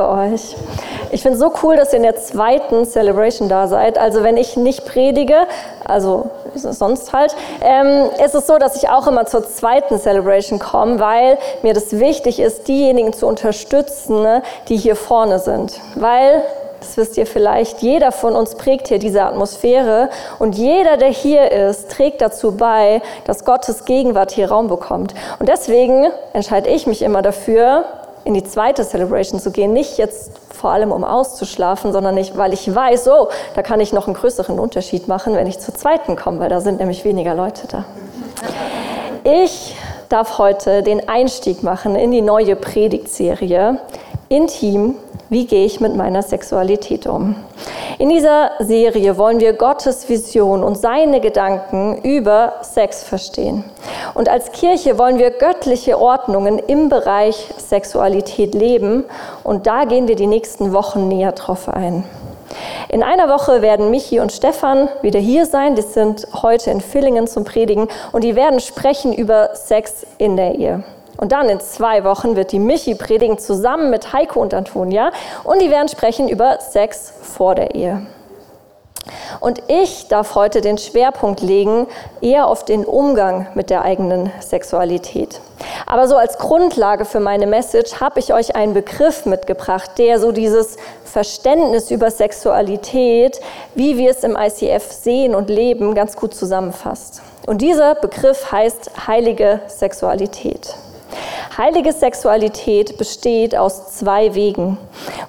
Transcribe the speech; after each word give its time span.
danke 0.00 0.34
euch. 0.34 0.56
Ich 1.12 1.22
finde 1.22 1.36
es 1.36 1.40
so 1.40 1.52
cool, 1.62 1.76
dass 1.76 1.92
ihr 1.92 1.98
in 1.98 2.04
der 2.04 2.16
zweiten 2.16 2.84
Celebration 2.86 3.48
da 3.48 3.66
seid. 3.66 3.98
Also 3.98 4.22
wenn 4.22 4.36
ich 4.36 4.56
nicht 4.56 4.84
predige, 4.84 5.46
also 5.84 6.30
sonst 6.54 7.12
halt, 7.12 7.34
ähm, 7.62 8.10
ist 8.24 8.34
es 8.34 8.46
so, 8.46 8.58
dass 8.58 8.76
ich 8.76 8.88
auch 8.88 9.06
immer 9.06 9.26
zur 9.26 9.46
zweiten 9.46 9.98
Celebration 9.98 10.58
komme, 10.58 11.00
weil 11.00 11.38
mir 11.62 11.74
das 11.74 11.98
wichtig 11.98 12.38
ist, 12.38 12.68
diejenigen 12.68 13.12
zu 13.12 13.26
unterstützen, 13.26 14.22
ne, 14.22 14.42
die 14.68 14.76
hier 14.76 14.96
vorne 14.96 15.38
sind. 15.38 15.80
Weil 15.96 16.42
das 16.78 16.96
wisst 16.96 17.18
ihr 17.18 17.26
vielleicht, 17.26 17.82
jeder 17.82 18.10
von 18.10 18.34
uns 18.34 18.54
prägt 18.54 18.88
hier 18.88 18.98
diese 18.98 19.22
Atmosphäre 19.22 20.08
und 20.38 20.56
jeder, 20.56 20.96
der 20.96 21.10
hier 21.10 21.52
ist, 21.52 21.90
trägt 21.90 22.22
dazu 22.22 22.52
bei, 22.52 23.02
dass 23.26 23.44
Gottes 23.44 23.84
Gegenwart 23.84 24.30
hier 24.30 24.48
Raum 24.50 24.68
bekommt. 24.68 25.14
Und 25.38 25.48
deswegen 25.48 26.10
entscheide 26.32 26.70
ich 26.70 26.86
mich 26.86 27.02
immer 27.02 27.20
dafür, 27.20 27.84
in 28.24 28.34
die 28.34 28.44
zweite 28.44 28.84
Celebration 28.84 29.40
zu 29.40 29.50
gehen, 29.50 29.72
nicht 29.72 29.98
jetzt 29.98 30.32
vor 30.50 30.70
allem 30.70 30.92
um 30.92 31.04
auszuschlafen, 31.04 31.92
sondern 31.92 32.14
nicht, 32.14 32.36
weil 32.36 32.52
ich 32.52 32.74
weiß, 32.74 33.08
oh, 33.08 33.28
da 33.54 33.62
kann 33.62 33.80
ich 33.80 33.92
noch 33.92 34.06
einen 34.06 34.14
größeren 34.14 34.58
Unterschied 34.58 35.08
machen, 35.08 35.34
wenn 35.34 35.46
ich 35.46 35.58
zur 35.58 35.74
zweiten 35.74 36.16
komme, 36.16 36.38
weil 36.40 36.48
da 36.48 36.60
sind 36.60 36.80
nämlich 36.80 37.04
weniger 37.04 37.34
Leute 37.34 37.66
da. 37.66 37.84
Ich 39.24 39.76
darf 40.08 40.38
heute 40.38 40.82
den 40.82 41.08
Einstieg 41.08 41.62
machen 41.62 41.94
in 41.94 42.10
die 42.10 42.22
neue 42.22 42.56
Predigtserie 42.56 43.78
Intim 44.28 44.96
wie 45.30 45.46
gehe 45.46 45.64
ich 45.64 45.80
mit 45.80 45.94
meiner 45.94 46.22
Sexualität 46.22 47.06
um? 47.06 47.36
In 48.00 48.08
dieser 48.08 48.52
Serie 48.60 49.18
wollen 49.18 49.40
wir 49.40 49.52
Gottes 49.52 50.08
Vision 50.08 50.64
und 50.64 50.78
seine 50.78 51.20
Gedanken 51.20 52.00
über 52.00 52.54
Sex 52.62 53.04
verstehen. 53.04 53.62
Und 54.14 54.26
als 54.26 54.52
Kirche 54.52 54.98
wollen 54.98 55.18
wir 55.18 55.30
göttliche 55.30 55.98
Ordnungen 55.98 56.58
im 56.58 56.88
Bereich 56.88 57.48
Sexualität 57.58 58.54
leben. 58.54 59.04
Und 59.44 59.66
da 59.66 59.84
gehen 59.84 60.08
wir 60.08 60.16
die 60.16 60.26
nächsten 60.26 60.72
Wochen 60.72 61.08
näher 61.08 61.32
drauf 61.32 61.68
ein. 61.68 62.04
In 62.88 63.02
einer 63.02 63.28
Woche 63.28 63.60
werden 63.60 63.90
Michi 63.90 64.18
und 64.18 64.32
Stefan 64.32 64.88
wieder 65.02 65.20
hier 65.20 65.44
sein. 65.44 65.74
Die 65.74 65.82
sind 65.82 66.26
heute 66.42 66.70
in 66.70 66.80
Villingen 66.80 67.26
zum 67.26 67.44
Predigen 67.44 67.86
und 68.12 68.24
die 68.24 68.34
werden 68.34 68.60
sprechen 68.60 69.12
über 69.12 69.50
Sex 69.54 70.06
in 70.16 70.38
der 70.38 70.54
Ehe. 70.54 70.84
Und 71.20 71.32
dann 71.32 71.50
in 71.50 71.60
zwei 71.60 72.02
Wochen 72.02 72.34
wird 72.34 72.50
die 72.50 72.58
Michi 72.58 72.94
predigen 72.94 73.38
zusammen 73.38 73.90
mit 73.90 74.14
Heiko 74.14 74.40
und 74.40 74.54
Antonia 74.54 75.12
und 75.44 75.60
die 75.60 75.70
werden 75.70 75.88
sprechen 75.88 76.30
über 76.30 76.58
Sex 76.60 77.12
vor 77.20 77.54
der 77.54 77.74
Ehe. 77.74 78.06
Und 79.38 79.62
ich 79.68 80.08
darf 80.08 80.34
heute 80.34 80.62
den 80.62 80.78
Schwerpunkt 80.78 81.42
legen 81.42 81.86
eher 82.22 82.46
auf 82.46 82.64
den 82.64 82.86
Umgang 82.86 83.48
mit 83.54 83.68
der 83.68 83.82
eigenen 83.82 84.32
Sexualität. 84.40 85.42
Aber 85.84 86.08
so 86.08 86.16
als 86.16 86.38
Grundlage 86.38 87.04
für 87.04 87.20
meine 87.20 87.46
Message 87.46 88.00
habe 88.00 88.18
ich 88.18 88.32
euch 88.32 88.56
einen 88.56 88.72
Begriff 88.72 89.26
mitgebracht, 89.26 89.98
der 89.98 90.20
so 90.20 90.32
dieses 90.32 90.78
Verständnis 91.04 91.90
über 91.90 92.10
Sexualität, 92.10 93.40
wie 93.74 93.98
wir 93.98 94.10
es 94.10 94.24
im 94.24 94.38
ICF 94.40 94.90
sehen 94.90 95.34
und 95.34 95.50
leben, 95.50 95.94
ganz 95.94 96.16
gut 96.16 96.34
zusammenfasst. 96.34 97.20
Und 97.46 97.60
dieser 97.60 97.94
Begriff 97.94 98.52
heißt 98.52 99.06
heilige 99.06 99.60
Sexualität. 99.66 100.76
Heilige 101.56 101.92
Sexualität 101.92 102.96
besteht 102.98 103.56
aus 103.56 103.96
zwei 103.96 104.34
Wegen. 104.34 104.78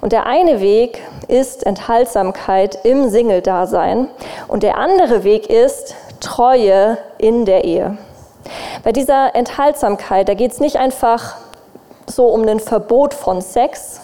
Und 0.00 0.12
der 0.12 0.26
eine 0.26 0.60
Weg 0.60 1.00
ist 1.28 1.66
Enthaltsamkeit 1.66 2.84
im 2.84 3.10
Single-Dasein 3.10 4.08
und 4.48 4.62
der 4.62 4.78
andere 4.78 5.24
Weg 5.24 5.48
ist 5.48 5.94
Treue 6.20 6.98
in 7.18 7.44
der 7.44 7.64
Ehe. 7.64 7.98
Bei 8.84 8.92
dieser 8.92 9.34
Enthaltsamkeit, 9.34 10.28
da 10.28 10.34
geht 10.34 10.52
es 10.52 10.60
nicht 10.60 10.76
einfach 10.76 11.36
so 12.06 12.26
um 12.26 12.46
ein 12.46 12.60
Verbot 12.60 13.14
von 13.14 13.40
Sex, 13.40 14.00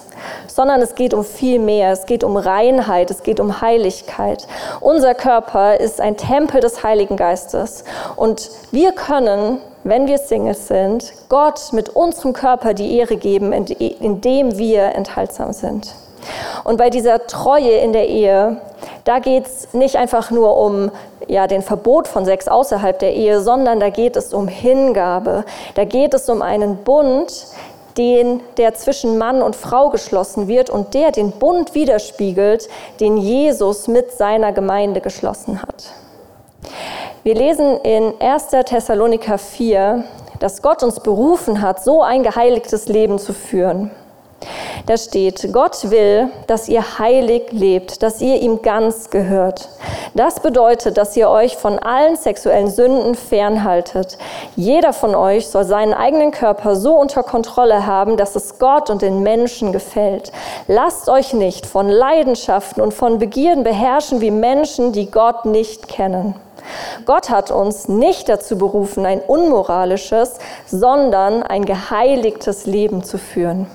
sondern 0.47 0.81
es 0.81 0.95
geht 0.95 1.15
um 1.15 1.25
viel 1.25 1.59
mehr. 1.59 1.93
Es 1.93 2.07
geht 2.07 2.25
um 2.25 2.37
Reinheit, 2.37 3.11
es 3.11 3.23
geht 3.23 3.41
um 3.41 3.61
Heiligkeit. 3.61 4.47
Unser 4.81 5.15
Körper 5.15 5.79
ist 5.79 6.01
ein 6.01 6.17
Tempel 6.17 6.61
des 6.61 6.83
Heiligen 6.83 7.17
Geistes 7.17 7.85
und 8.17 8.51
wir 8.71 8.93
können 8.93 9.61
wenn 9.89 10.07
wir 10.07 10.19
Singles 10.19 10.69
sind, 10.69 11.13
Gott 11.29 11.73
mit 11.73 11.91
unserem 11.91 12.33
Körper 12.33 12.75
die 12.75 12.97
Ehre 12.97 13.17
geben, 13.17 13.53
indem 13.53 14.59
wir 14.59 14.95
enthaltsam 14.95 15.53
sind. 15.53 15.95
Und 16.65 16.77
bei 16.77 16.91
dieser 16.91 17.27
Treue 17.27 17.79
in 17.79 17.93
der 17.93 18.09
Ehe, 18.09 18.59
da 19.05 19.19
geht 19.19 19.47
es 19.47 19.73
nicht 19.73 19.97
einfach 19.97 20.31
nur 20.31 20.57
um 20.57 20.91
ja, 21.27 21.47
den 21.47 21.63
Verbot 21.63 22.09
von 22.09 22.25
Sex 22.25 22.49
außerhalb 22.49 22.99
der 22.99 23.15
Ehe, 23.15 23.41
sondern 23.41 23.81
da 23.81 23.91
geht 23.91 24.17
es 24.17 24.35
um 24.35 24.49
Hingabe. 24.49 25.45
Da 25.75 25.85
geht 25.85 26.15
es 26.15 26.29
um 26.29 26.43
einen 26.43 26.79
Bund, 26.79 27.47
den, 27.97 28.41
der 28.57 28.75
zwischen 28.75 29.19
Mann 29.19 29.43
und 29.43 29.57
Frau 29.57 29.91
geschlossen 29.91 30.49
wird 30.49 30.71
und 30.71 30.95
der 30.95 31.11
den 31.11 31.33
Bund 31.33 31.75
widerspiegelt, 31.75 32.69
den 33.01 33.17
Jesus 33.17 33.89
mit 33.89 34.13
seiner 34.13 34.53
Gemeinde 34.53 35.01
geschlossen 35.01 35.61
hat. 35.63 35.93
Wir 37.29 37.35
lesen 37.35 37.77
in 37.83 38.15
1. 38.21 38.47
Thessaloniker 38.65 39.37
4, 39.37 40.03
dass 40.41 40.63
Gott 40.63 40.83
uns 40.83 40.99
berufen 41.01 41.61
hat, 41.61 41.85
so 41.85 42.01
ein 42.01 42.23
geheiligtes 42.23 42.89
Leben 42.89 43.19
zu 43.19 43.35
führen. 43.35 43.91
Da 44.87 44.97
steht, 44.97 45.53
Gott 45.53 45.91
will, 45.91 46.29
dass 46.47 46.71
ihr 46.71 46.99
heilig 46.99 47.53
lebt, 47.53 48.03
dass 48.03 48.23
ihr 48.23 48.41
ihm 48.41 48.63
ganz 48.63 49.11
gehört. 49.11 49.69
Das 50.15 50.41
bedeutet, 50.41 50.97
dass 50.97 51.19
ihr 51.19 51.29
euch 51.29 51.59
von 51.59 51.79
allen 51.79 52.17
sexuellen 52.17 52.71
Sünden 52.71 53.15
fernhaltet. 53.15 54.17
Jeder 54.57 54.95
von 54.95 55.15
euch 55.15 55.49
soll 55.49 55.65
seinen 55.65 55.93
eigenen 55.93 56.31
Körper 56.31 56.77
so 56.77 56.99
unter 56.99 57.23
Kontrolle 57.23 57.85
haben, 57.85 58.17
dass 58.17 58.37
es 58.37 58.59
Gott 58.59 58.89
und 58.89 59.03
den 59.03 59.23
Menschen 59.23 59.73
gefällt. 59.73 60.33
Lasst 60.67 61.11
euch 61.11 61.35
nicht 61.35 61.67
von 61.67 61.91
Leidenschaften 61.91 62.83
und 62.83 62.95
von 62.95 63.19
Begierden 63.19 63.65
beherrschen 63.65 64.23
wie 64.23 64.31
Menschen, 64.31 64.93
die 64.93 65.11
Gott 65.11 65.45
nicht 65.45 65.89
kennen. 65.89 66.35
Gott 67.05 67.31
hat 67.31 67.51
uns 67.51 67.89
nicht 67.89 68.29
dazu 68.29 68.59
berufen, 68.59 69.07
ein 69.07 69.21
unmoralisches, 69.21 70.39
sondern 70.67 71.43
ein 71.43 71.65
geheiligtes 71.65 72.67
Leben 72.67 73.03
zu 73.03 73.19
führen. 73.19 73.67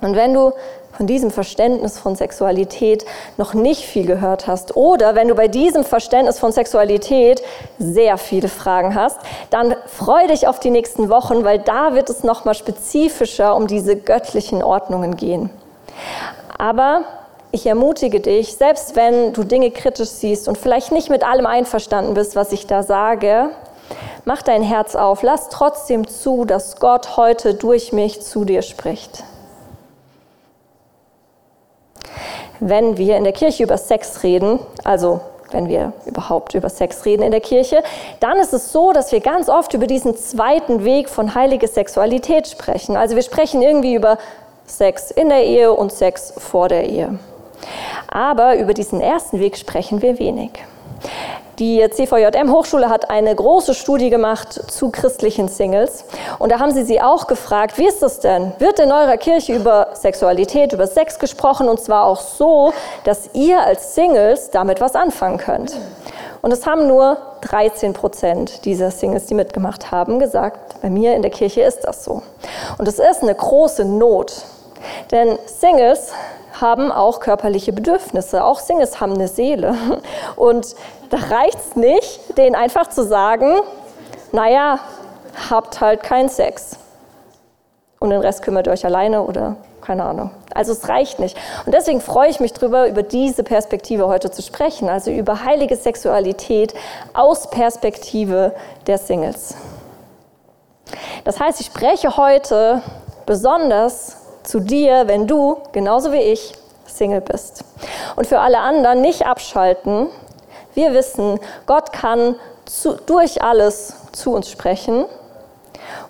Und 0.00 0.14
wenn 0.14 0.34
du 0.34 0.52
von 0.96 1.06
diesem 1.06 1.30
Verständnis 1.30 1.98
von 1.98 2.16
Sexualität 2.16 3.04
noch 3.36 3.52
nicht 3.52 3.82
viel 3.84 4.06
gehört 4.06 4.46
hast 4.46 4.76
oder 4.76 5.14
wenn 5.14 5.28
du 5.28 5.34
bei 5.34 5.46
diesem 5.46 5.84
Verständnis 5.84 6.38
von 6.38 6.52
Sexualität 6.52 7.42
sehr 7.78 8.16
viele 8.16 8.48
Fragen 8.48 8.94
hast, 8.94 9.18
dann 9.50 9.76
freu 9.86 10.26
dich 10.26 10.48
auf 10.48 10.58
die 10.58 10.70
nächsten 10.70 11.10
Wochen, 11.10 11.44
weil 11.44 11.58
da 11.58 11.94
wird 11.94 12.08
es 12.08 12.24
noch 12.24 12.44
mal 12.44 12.54
spezifischer 12.54 13.54
um 13.54 13.66
diese 13.66 13.96
göttlichen 13.96 14.62
Ordnungen 14.62 15.16
gehen. 15.16 15.50
Aber 16.56 17.02
ich 17.52 17.66
ermutige 17.66 18.20
dich, 18.20 18.56
selbst 18.56 18.96
wenn 18.96 19.32
du 19.32 19.44
Dinge 19.44 19.70
kritisch 19.70 20.08
siehst 20.08 20.48
und 20.48 20.58
vielleicht 20.58 20.92
nicht 20.92 21.10
mit 21.10 21.24
allem 21.24 21.46
einverstanden 21.46 22.14
bist, 22.14 22.36
was 22.36 22.52
ich 22.52 22.66
da 22.66 22.82
sage, 22.82 23.50
mach 24.24 24.42
dein 24.42 24.62
Herz 24.62 24.94
auf, 24.94 25.22
lass 25.22 25.48
trotzdem 25.48 26.06
zu, 26.06 26.44
dass 26.44 26.80
Gott 26.80 27.16
heute 27.16 27.54
durch 27.54 27.92
mich 27.92 28.20
zu 28.22 28.44
dir 28.44 28.62
spricht. 28.62 29.24
Wenn 32.58 32.96
wir 32.96 33.16
in 33.16 33.24
der 33.24 33.32
Kirche 33.32 33.62
über 33.62 33.78
Sex 33.78 34.22
reden, 34.22 34.58
also 34.82 35.20
wenn 35.50 35.68
wir 35.68 35.92
überhaupt 36.06 36.54
über 36.54 36.68
Sex 36.68 37.04
reden 37.04 37.22
in 37.22 37.30
der 37.30 37.40
Kirche, 37.40 37.82
dann 38.20 38.38
ist 38.38 38.52
es 38.52 38.72
so, 38.72 38.92
dass 38.92 39.12
wir 39.12 39.20
ganz 39.20 39.48
oft 39.48 39.74
über 39.74 39.86
diesen 39.86 40.16
zweiten 40.16 40.84
Weg 40.84 41.08
von 41.08 41.34
heilige 41.34 41.68
Sexualität 41.68 42.48
sprechen. 42.48 42.96
Also 42.96 43.14
wir 43.14 43.22
sprechen 43.22 43.62
irgendwie 43.62 43.94
über 43.94 44.18
Sex 44.66 45.10
in 45.10 45.28
der 45.28 45.44
Ehe 45.44 45.72
und 45.72 45.92
Sex 45.92 46.34
vor 46.36 46.68
der 46.68 46.88
Ehe. 46.88 47.18
Aber 48.08 48.56
über 48.56 48.74
diesen 48.74 49.00
ersten 49.00 49.40
Weg 49.40 49.56
sprechen 49.56 50.02
wir 50.02 50.18
wenig. 50.18 50.50
Die 51.58 51.82
CVJM 51.88 52.52
Hochschule 52.52 52.90
hat 52.90 53.08
eine 53.08 53.34
große 53.34 53.72
Studie 53.72 54.10
gemacht 54.10 54.52
zu 54.70 54.90
christlichen 54.90 55.48
Singles. 55.48 56.04
Und 56.38 56.52
da 56.52 56.60
haben 56.60 56.72
sie 56.72 56.84
sie 56.84 57.00
auch 57.00 57.26
gefragt, 57.26 57.78
wie 57.78 57.86
ist 57.86 58.02
das 58.02 58.20
denn? 58.20 58.52
Wird 58.58 58.78
in 58.78 58.92
eurer 58.92 59.16
Kirche 59.16 59.54
über 59.54 59.88
Sexualität, 59.94 60.74
über 60.74 60.86
Sex 60.86 61.18
gesprochen? 61.18 61.70
Und 61.70 61.80
zwar 61.80 62.04
auch 62.04 62.20
so, 62.20 62.74
dass 63.04 63.30
ihr 63.32 63.58
als 63.62 63.94
Singles 63.94 64.50
damit 64.50 64.82
was 64.82 64.94
anfangen 64.94 65.38
könnt. 65.38 65.74
Und 66.42 66.52
es 66.52 66.66
haben 66.66 66.86
nur 66.86 67.16
13 67.40 67.94
Prozent 67.94 68.66
dieser 68.66 68.90
Singles, 68.90 69.24
die 69.24 69.34
mitgemacht 69.34 69.90
haben, 69.90 70.18
gesagt, 70.18 70.82
bei 70.82 70.90
mir 70.90 71.14
in 71.14 71.22
der 71.22 71.30
Kirche 71.30 71.62
ist 71.62 71.80
das 71.84 72.04
so. 72.04 72.22
Und 72.76 72.86
es 72.86 72.98
ist 72.98 73.22
eine 73.22 73.34
große 73.34 73.86
Not. 73.86 74.42
Denn 75.10 75.38
Singles 75.46 76.12
haben 76.60 76.92
auch 76.92 77.20
körperliche 77.20 77.72
Bedürfnisse. 77.72 78.44
Auch 78.44 78.60
Singles 78.60 79.00
haben 79.00 79.14
eine 79.14 79.28
Seele. 79.28 79.74
Und 80.36 80.74
da 81.10 81.18
reicht 81.18 81.58
es 81.58 81.76
nicht, 81.76 82.38
denen 82.38 82.54
einfach 82.54 82.88
zu 82.88 83.04
sagen, 83.04 83.56
naja, 84.32 84.78
habt 85.50 85.80
halt 85.80 86.02
keinen 86.02 86.28
Sex. 86.28 86.78
Und 87.98 88.10
den 88.10 88.20
Rest 88.20 88.42
kümmert 88.42 88.66
ihr 88.66 88.72
euch 88.72 88.84
alleine 88.84 89.22
oder 89.22 89.56
keine 89.80 90.04
Ahnung. 90.04 90.30
Also 90.52 90.72
es 90.72 90.88
reicht 90.88 91.20
nicht. 91.20 91.36
Und 91.64 91.72
deswegen 91.72 92.00
freue 92.00 92.28
ich 92.28 92.40
mich 92.40 92.52
darüber, 92.52 92.88
über 92.88 93.04
diese 93.04 93.44
Perspektive 93.44 94.08
heute 94.08 94.30
zu 94.30 94.42
sprechen, 94.42 94.88
also 94.88 95.12
über 95.12 95.44
heilige 95.44 95.76
Sexualität 95.76 96.74
aus 97.14 97.48
Perspektive 97.50 98.52
der 98.86 98.98
Singles. 98.98 99.54
Das 101.24 101.38
heißt, 101.38 101.60
ich 101.60 101.66
spreche 101.66 102.16
heute 102.16 102.82
besonders 103.26 104.16
zu 104.46 104.60
dir, 104.60 105.08
wenn 105.08 105.26
du, 105.26 105.58
genauso 105.72 106.12
wie 106.12 106.20
ich, 106.20 106.54
Single 106.86 107.20
bist. 107.20 107.64
Und 108.14 108.26
für 108.26 108.40
alle 108.40 108.58
anderen 108.60 109.00
nicht 109.00 109.26
abschalten. 109.26 110.08
Wir 110.74 110.94
wissen, 110.94 111.38
Gott 111.66 111.92
kann 111.92 112.36
zu, 112.64 112.94
durch 112.94 113.42
alles 113.42 113.94
zu 114.12 114.32
uns 114.32 114.50
sprechen. 114.50 115.04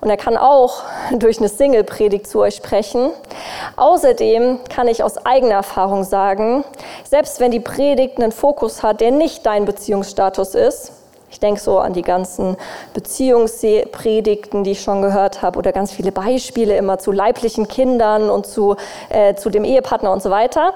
Und 0.00 0.10
er 0.10 0.16
kann 0.16 0.36
auch 0.36 0.82
durch 1.12 1.38
eine 1.38 1.48
Single-Predigt 1.48 2.26
zu 2.26 2.40
euch 2.40 2.56
sprechen. 2.56 3.10
Außerdem 3.76 4.60
kann 4.68 4.88
ich 4.88 5.02
aus 5.02 5.24
eigener 5.24 5.54
Erfahrung 5.54 6.04
sagen, 6.04 6.64
selbst 7.04 7.40
wenn 7.40 7.50
die 7.50 7.60
Predigt 7.60 8.18
einen 8.18 8.32
Fokus 8.32 8.82
hat, 8.82 9.00
der 9.00 9.10
nicht 9.10 9.46
dein 9.46 9.64
Beziehungsstatus 9.64 10.54
ist, 10.54 10.92
ich 11.36 11.40
denke 11.40 11.60
so 11.60 11.80
an 11.80 11.92
die 11.92 12.00
ganzen 12.00 12.56
Beziehungspredigten, 12.94 14.64
die 14.64 14.70
ich 14.70 14.80
schon 14.80 15.02
gehört 15.02 15.42
habe, 15.42 15.58
oder 15.58 15.70
ganz 15.70 15.92
viele 15.92 16.10
Beispiele 16.10 16.74
immer 16.78 16.96
zu 16.96 17.12
leiblichen 17.12 17.68
Kindern 17.68 18.30
und 18.30 18.46
zu, 18.46 18.76
äh, 19.10 19.34
zu 19.34 19.50
dem 19.50 19.62
Ehepartner 19.62 20.12
und 20.12 20.22
so 20.22 20.30
weiter. 20.30 20.72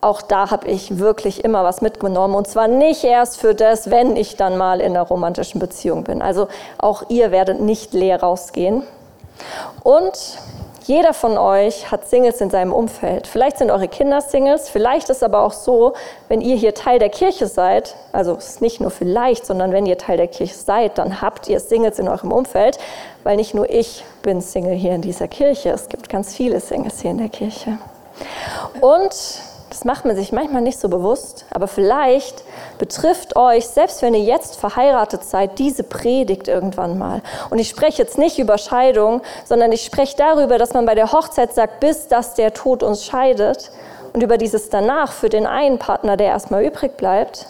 Auch 0.00 0.22
da 0.22 0.52
habe 0.52 0.68
ich 0.68 1.00
wirklich 1.00 1.42
immer 1.42 1.64
was 1.64 1.80
mitgenommen. 1.80 2.36
Und 2.36 2.46
zwar 2.46 2.68
nicht 2.68 3.02
erst 3.02 3.40
für 3.40 3.56
das, 3.56 3.90
wenn 3.90 4.14
ich 4.14 4.36
dann 4.36 4.56
mal 4.56 4.80
in 4.80 4.92
einer 4.92 5.02
romantischen 5.02 5.58
Beziehung 5.58 6.04
bin. 6.04 6.22
Also 6.22 6.46
auch 6.78 7.06
ihr 7.08 7.32
werdet 7.32 7.60
nicht 7.60 7.94
leer 7.94 8.20
rausgehen. 8.20 8.84
Und 9.82 10.38
jeder 10.86 11.14
von 11.14 11.38
euch 11.38 11.90
hat 11.90 12.06
Singles 12.06 12.40
in 12.42 12.50
seinem 12.50 12.72
Umfeld. 12.72 13.26
Vielleicht 13.26 13.56
sind 13.56 13.70
eure 13.70 13.88
Kinder 13.88 14.20
Singles, 14.20 14.68
vielleicht 14.68 15.08
ist 15.08 15.22
aber 15.22 15.42
auch 15.42 15.52
so, 15.52 15.94
wenn 16.28 16.42
ihr 16.42 16.56
hier 16.56 16.74
Teil 16.74 16.98
der 16.98 17.08
Kirche 17.08 17.46
seid, 17.46 17.94
also 18.12 18.36
es 18.36 18.50
ist 18.50 18.60
nicht 18.60 18.80
nur 18.80 18.90
vielleicht, 18.90 19.46
sondern 19.46 19.72
wenn 19.72 19.86
ihr 19.86 19.96
Teil 19.96 20.18
der 20.18 20.28
Kirche 20.28 20.54
seid, 20.54 20.98
dann 20.98 21.22
habt 21.22 21.48
ihr 21.48 21.58
Singles 21.58 21.98
in 21.98 22.06
eurem 22.06 22.32
Umfeld, 22.32 22.78
weil 23.22 23.36
nicht 23.36 23.54
nur 23.54 23.68
ich 23.70 24.04
bin 24.22 24.42
Single 24.42 24.74
hier 24.74 24.94
in 24.94 25.00
dieser 25.00 25.26
Kirche, 25.26 25.70
es 25.70 25.88
gibt 25.88 26.10
ganz 26.10 26.34
viele 26.34 26.60
Singles 26.60 27.00
hier 27.00 27.12
in 27.12 27.18
der 27.18 27.30
Kirche. 27.30 27.78
Und 28.80 29.14
das 29.74 29.84
macht 29.84 30.04
man 30.04 30.14
sich 30.14 30.30
manchmal 30.30 30.62
nicht 30.62 30.78
so 30.78 30.88
bewusst, 30.88 31.46
aber 31.50 31.66
vielleicht 31.66 32.44
betrifft 32.78 33.34
euch, 33.34 33.66
selbst 33.66 34.02
wenn 34.02 34.14
ihr 34.14 34.22
jetzt 34.22 34.54
verheiratet 34.54 35.24
seid, 35.24 35.58
diese 35.58 35.82
Predigt 35.82 36.46
irgendwann 36.46 36.96
mal. 36.96 37.22
Und 37.50 37.58
ich 37.58 37.70
spreche 37.70 38.00
jetzt 38.00 38.16
nicht 38.16 38.38
über 38.38 38.56
Scheidung, 38.56 39.20
sondern 39.44 39.72
ich 39.72 39.84
spreche 39.84 40.16
darüber, 40.16 40.58
dass 40.58 40.74
man 40.74 40.86
bei 40.86 40.94
der 40.94 41.10
Hochzeit 41.10 41.52
sagt, 41.54 41.80
bis 41.80 42.06
dass 42.06 42.34
der 42.34 42.54
Tod 42.54 42.84
uns 42.84 43.04
scheidet. 43.04 43.72
Und 44.12 44.22
über 44.22 44.38
dieses 44.38 44.70
danach 44.70 45.10
für 45.10 45.28
den 45.28 45.44
einen 45.44 45.80
Partner, 45.80 46.16
der 46.16 46.28
erstmal 46.28 46.64
übrig 46.64 46.96
bleibt, 46.96 47.46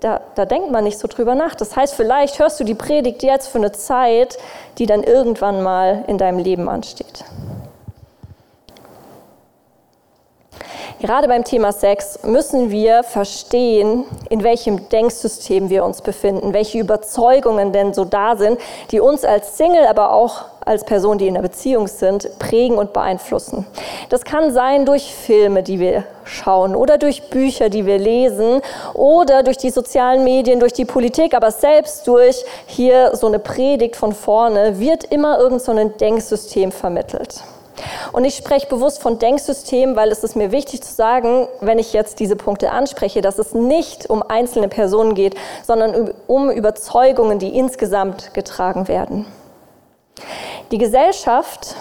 da, 0.00 0.22
da 0.36 0.46
denkt 0.46 0.70
man 0.70 0.84
nicht 0.84 0.98
so 0.98 1.06
drüber 1.06 1.34
nach. 1.34 1.54
Das 1.54 1.76
heißt, 1.76 1.92
vielleicht 1.92 2.38
hörst 2.38 2.58
du 2.60 2.64
die 2.64 2.74
Predigt 2.74 3.22
jetzt 3.22 3.48
für 3.48 3.58
eine 3.58 3.72
Zeit, 3.72 4.38
die 4.78 4.86
dann 4.86 5.02
irgendwann 5.02 5.62
mal 5.62 6.02
in 6.06 6.16
deinem 6.16 6.38
Leben 6.38 6.66
ansteht. 6.70 7.24
Gerade 11.00 11.28
beim 11.28 11.44
Thema 11.44 11.70
Sex 11.70 12.24
müssen 12.24 12.72
wir 12.72 13.04
verstehen, 13.04 14.04
in 14.30 14.42
welchem 14.42 14.88
Denksystem 14.88 15.70
wir 15.70 15.84
uns 15.84 16.02
befinden, 16.02 16.52
welche 16.52 16.80
Überzeugungen 16.80 17.72
denn 17.72 17.94
so 17.94 18.04
da 18.04 18.34
sind, 18.34 18.58
die 18.90 18.98
uns 18.98 19.24
als 19.24 19.56
Single, 19.56 19.86
aber 19.86 20.12
auch 20.12 20.46
als 20.64 20.82
Person, 20.82 21.16
die 21.16 21.28
in 21.28 21.36
einer 21.36 21.46
Beziehung 21.46 21.86
sind, 21.86 22.36
prägen 22.40 22.78
und 22.78 22.92
beeinflussen. 22.92 23.64
Das 24.08 24.24
kann 24.24 24.52
sein 24.52 24.86
durch 24.86 25.14
Filme, 25.14 25.62
die 25.62 25.78
wir 25.78 26.02
schauen 26.24 26.74
oder 26.74 26.98
durch 26.98 27.30
Bücher, 27.30 27.68
die 27.68 27.86
wir 27.86 27.98
lesen 27.98 28.60
oder 28.92 29.44
durch 29.44 29.56
die 29.56 29.70
sozialen 29.70 30.24
Medien, 30.24 30.58
durch 30.58 30.72
die 30.72 30.84
Politik, 30.84 31.32
aber 31.32 31.52
selbst 31.52 32.08
durch 32.08 32.44
hier 32.66 33.14
so 33.14 33.28
eine 33.28 33.38
Predigt 33.38 33.94
von 33.94 34.12
vorne 34.12 34.80
wird 34.80 35.04
immer 35.04 35.38
irgend 35.38 35.62
so 35.62 35.70
ein 35.70 35.96
Denksystem 35.96 36.72
vermittelt. 36.72 37.44
Und 38.12 38.24
ich 38.24 38.36
spreche 38.36 38.66
bewusst 38.66 39.00
von 39.00 39.18
Denksystem, 39.18 39.96
weil 39.96 40.10
es 40.10 40.24
ist 40.24 40.36
mir 40.36 40.52
wichtig 40.52 40.82
zu 40.82 40.92
sagen, 40.92 41.48
wenn 41.60 41.78
ich 41.78 41.92
jetzt 41.92 42.20
diese 42.20 42.36
Punkte 42.36 42.70
anspreche, 42.70 43.20
dass 43.20 43.38
es 43.38 43.54
nicht 43.54 44.10
um 44.10 44.22
einzelne 44.22 44.68
Personen 44.68 45.14
geht, 45.14 45.36
sondern 45.64 46.12
um 46.26 46.50
Überzeugungen, 46.50 47.38
die 47.38 47.56
insgesamt 47.56 48.34
getragen 48.34 48.88
werden. 48.88 49.26
Die 50.70 50.78
Gesellschaft, 50.78 51.76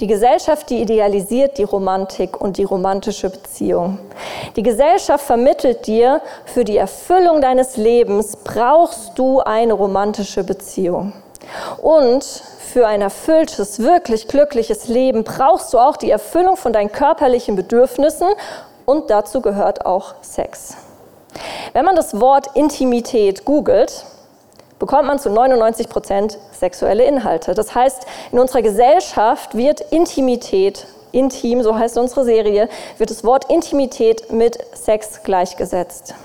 die 0.00 0.06
Gesellschaft, 0.06 0.70
die 0.70 0.80
idealisiert 0.80 1.58
die 1.58 1.62
Romantik 1.62 2.40
und 2.40 2.56
die 2.56 2.64
romantische 2.64 3.30
Beziehung. 3.30 3.98
Die 4.56 4.62
Gesellschaft 4.62 5.24
vermittelt 5.24 5.86
dir, 5.86 6.20
für 6.44 6.64
die 6.64 6.76
Erfüllung 6.76 7.40
deines 7.40 7.76
Lebens 7.76 8.36
brauchst 8.36 9.18
du 9.18 9.40
eine 9.40 9.72
romantische 9.72 10.42
Beziehung. 10.42 11.12
Und 11.80 12.42
für 12.74 12.88
ein 12.88 13.02
erfülltes, 13.02 13.78
wirklich 13.78 14.26
glückliches 14.26 14.88
Leben 14.88 15.22
brauchst 15.22 15.72
du 15.72 15.78
auch 15.78 15.96
die 15.96 16.10
Erfüllung 16.10 16.56
von 16.56 16.72
deinen 16.72 16.90
körperlichen 16.90 17.54
Bedürfnissen 17.54 18.26
und 18.84 19.10
dazu 19.10 19.40
gehört 19.40 19.86
auch 19.86 20.16
Sex. 20.22 20.76
Wenn 21.72 21.84
man 21.84 21.94
das 21.94 22.20
Wort 22.20 22.48
Intimität 22.56 23.44
googelt, 23.44 24.04
bekommt 24.80 25.06
man 25.06 25.20
zu 25.20 25.30
99 25.30 25.88
Prozent 25.88 26.36
sexuelle 26.50 27.04
Inhalte. 27.04 27.54
Das 27.54 27.76
heißt, 27.76 28.06
in 28.32 28.40
unserer 28.40 28.62
Gesellschaft 28.62 29.56
wird 29.56 29.80
Intimität, 29.92 30.88
intim, 31.12 31.62
so 31.62 31.78
heißt 31.78 31.96
unsere 31.96 32.24
Serie, 32.24 32.68
wird 32.98 33.08
das 33.08 33.22
Wort 33.22 33.52
Intimität 33.52 34.32
mit 34.32 34.58
Sex 34.76 35.22
gleichgesetzt. 35.22 36.16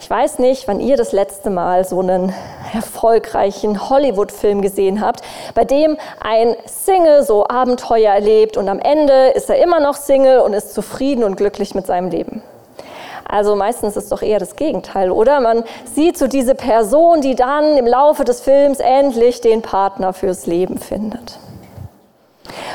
Ich 0.00 0.08
weiß 0.08 0.38
nicht, 0.38 0.66
wann 0.68 0.80
ihr 0.80 0.96
das 0.96 1.12
letzte 1.12 1.50
Mal 1.50 1.84
so 1.84 2.00
einen 2.00 2.34
erfolgreichen 2.72 3.90
Hollywood-Film 3.90 4.62
gesehen 4.62 5.00
habt, 5.00 5.22
bei 5.54 5.64
dem 5.64 5.96
ein 6.20 6.56
Single 6.66 7.22
so 7.22 7.46
Abenteuer 7.48 8.12
erlebt 8.12 8.56
und 8.56 8.68
am 8.68 8.78
Ende 8.78 9.28
ist 9.28 9.50
er 9.50 9.62
immer 9.62 9.80
noch 9.80 9.96
Single 9.96 10.40
und 10.40 10.52
ist 10.52 10.74
zufrieden 10.74 11.24
und 11.24 11.36
glücklich 11.36 11.74
mit 11.74 11.86
seinem 11.86 12.10
Leben. 12.10 12.42
Also 13.28 13.54
meistens 13.54 13.96
ist 13.96 14.04
es 14.04 14.08
doch 14.08 14.22
eher 14.22 14.40
das 14.40 14.56
Gegenteil, 14.56 15.10
oder? 15.10 15.40
Man 15.40 15.62
sieht 15.84 16.18
so 16.18 16.26
diese 16.26 16.56
Person, 16.56 17.20
die 17.20 17.36
dann 17.36 17.76
im 17.76 17.86
Laufe 17.86 18.24
des 18.24 18.40
Films 18.40 18.80
endlich 18.80 19.40
den 19.40 19.62
Partner 19.62 20.12
fürs 20.12 20.46
Leben 20.46 20.78
findet. 20.78 21.38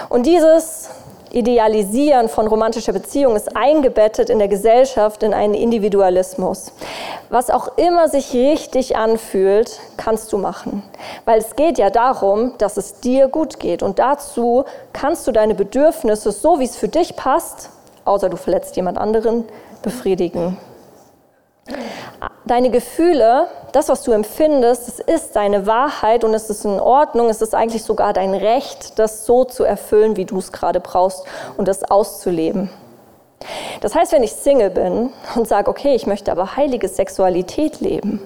Und 0.08 0.26
dieses 0.26 0.90
Idealisieren 1.36 2.30
von 2.30 2.48
romantischer 2.48 2.94
Beziehung 2.94 3.36
ist 3.36 3.58
eingebettet 3.58 4.30
in 4.30 4.40
der 4.40 4.48
Gesellschaft 4.48 5.22
in 5.22 5.34
einen 5.34 5.54
Individualismus. 5.54 6.72
Was 7.30 7.50
auch 7.50 7.78
immer 7.78 8.08
sich 8.08 8.34
richtig 8.34 8.96
anfühlt, 8.96 9.82
kannst 9.98 10.32
du 10.32 10.38
machen. 10.38 10.82
Weil 11.26 11.40
es 11.40 11.58
geht 11.58 11.78
ja 11.78 11.90
darum, 11.90 12.54
dass 12.58 12.78
es 12.78 13.02
dir 13.02 13.28
gut 13.28 13.60
geht. 13.60 13.84
Und 13.84 14.00
dazu 14.00 14.64
kannst 14.94 15.28
du 15.28 15.34
deine 15.34 15.56
Bedürfnisse, 15.56 16.32
so 16.32 16.62
wie 16.62 16.64
es 16.64 16.78
für 16.78 16.88
dich 16.88 17.18
passt, 17.18 17.70
außer 18.06 18.30
du 18.30 18.38
verletzt 18.38 18.78
jemand 18.78 18.98
anderen, 18.98 19.44
befriedigen. 19.82 20.56
Deine 22.48 22.70
Gefühle, 22.70 23.48
das, 23.72 23.90
was 23.90 24.04
du 24.04 24.12
empfindest, 24.12 24.88
es 24.88 25.00
ist 25.00 25.36
deine 25.36 25.66
Wahrheit 25.66 26.24
und 26.24 26.34
es 26.36 26.52
ist 26.52 26.64
in 26.64 26.80
Ordnung. 26.80 27.28
Es 27.30 27.42
ist 27.42 27.56
eigentlich 27.56 27.84
sogar 27.84 28.14
dein 28.14 28.36
Recht, 28.36 29.00
das 29.00 29.26
so 29.26 29.46
zu 29.46 29.64
erfüllen, 29.64 30.16
wie 30.16 30.26
du 30.26 30.38
es 30.38 30.52
gerade 30.52 30.80
brauchst 30.80 31.24
und 31.58 31.68
das 31.68 31.84
auszuleben. 31.84 32.70
Das 33.82 33.96
heißt, 33.96 34.12
wenn 34.12 34.22
ich 34.22 34.34
Single 34.34 34.70
bin 34.70 35.10
und 35.36 35.48
sage, 35.48 35.70
okay, 35.70 35.96
ich 35.96 36.06
möchte 36.06 36.32
aber 36.32 36.56
heilige 36.56 36.88
Sexualität 36.88 37.82
leben, 37.82 38.22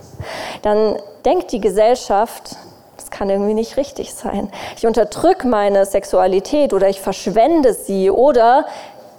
dann 0.63 0.97
denkt 1.23 1.53
die 1.53 1.61
Gesellschaft, 1.61 2.57
das 2.97 3.09
kann 3.11 3.29
irgendwie 3.29 3.53
nicht 3.53 3.77
richtig 3.77 4.13
sein. 4.13 4.51
Ich 4.77 4.85
unterdrücke 4.85 5.47
meine 5.47 5.85
Sexualität 5.85 6.73
oder 6.73 6.89
ich 6.89 6.99
verschwende 6.99 7.73
sie 7.73 8.11
oder 8.11 8.65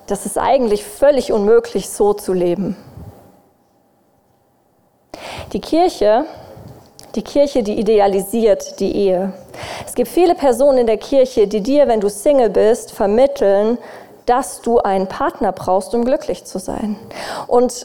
das 0.06 0.26
ist 0.26 0.36
eigentlich 0.36 0.84
völlig 0.84 1.32
unmöglich, 1.32 1.88
so 1.88 2.12
zu 2.12 2.34
leben. 2.34 2.76
Die 5.52 5.60
Kirche, 5.60 6.26
die 7.16 7.22
Kirche, 7.22 7.64
die 7.64 7.80
idealisiert 7.80 8.78
die 8.78 8.94
Ehe. 8.94 9.32
Es 9.84 9.94
gibt 9.94 10.08
viele 10.08 10.36
Personen 10.36 10.78
in 10.78 10.86
der 10.86 10.96
Kirche, 10.96 11.48
die 11.48 11.60
dir, 11.60 11.88
wenn 11.88 12.00
du 12.00 12.08
Single 12.08 12.50
bist, 12.50 12.92
vermitteln, 12.92 13.78
dass 14.26 14.60
du 14.60 14.78
einen 14.78 15.08
Partner 15.08 15.50
brauchst, 15.50 15.92
um 15.92 16.04
glücklich 16.04 16.44
zu 16.44 16.60
sein. 16.60 16.96
Und 17.48 17.84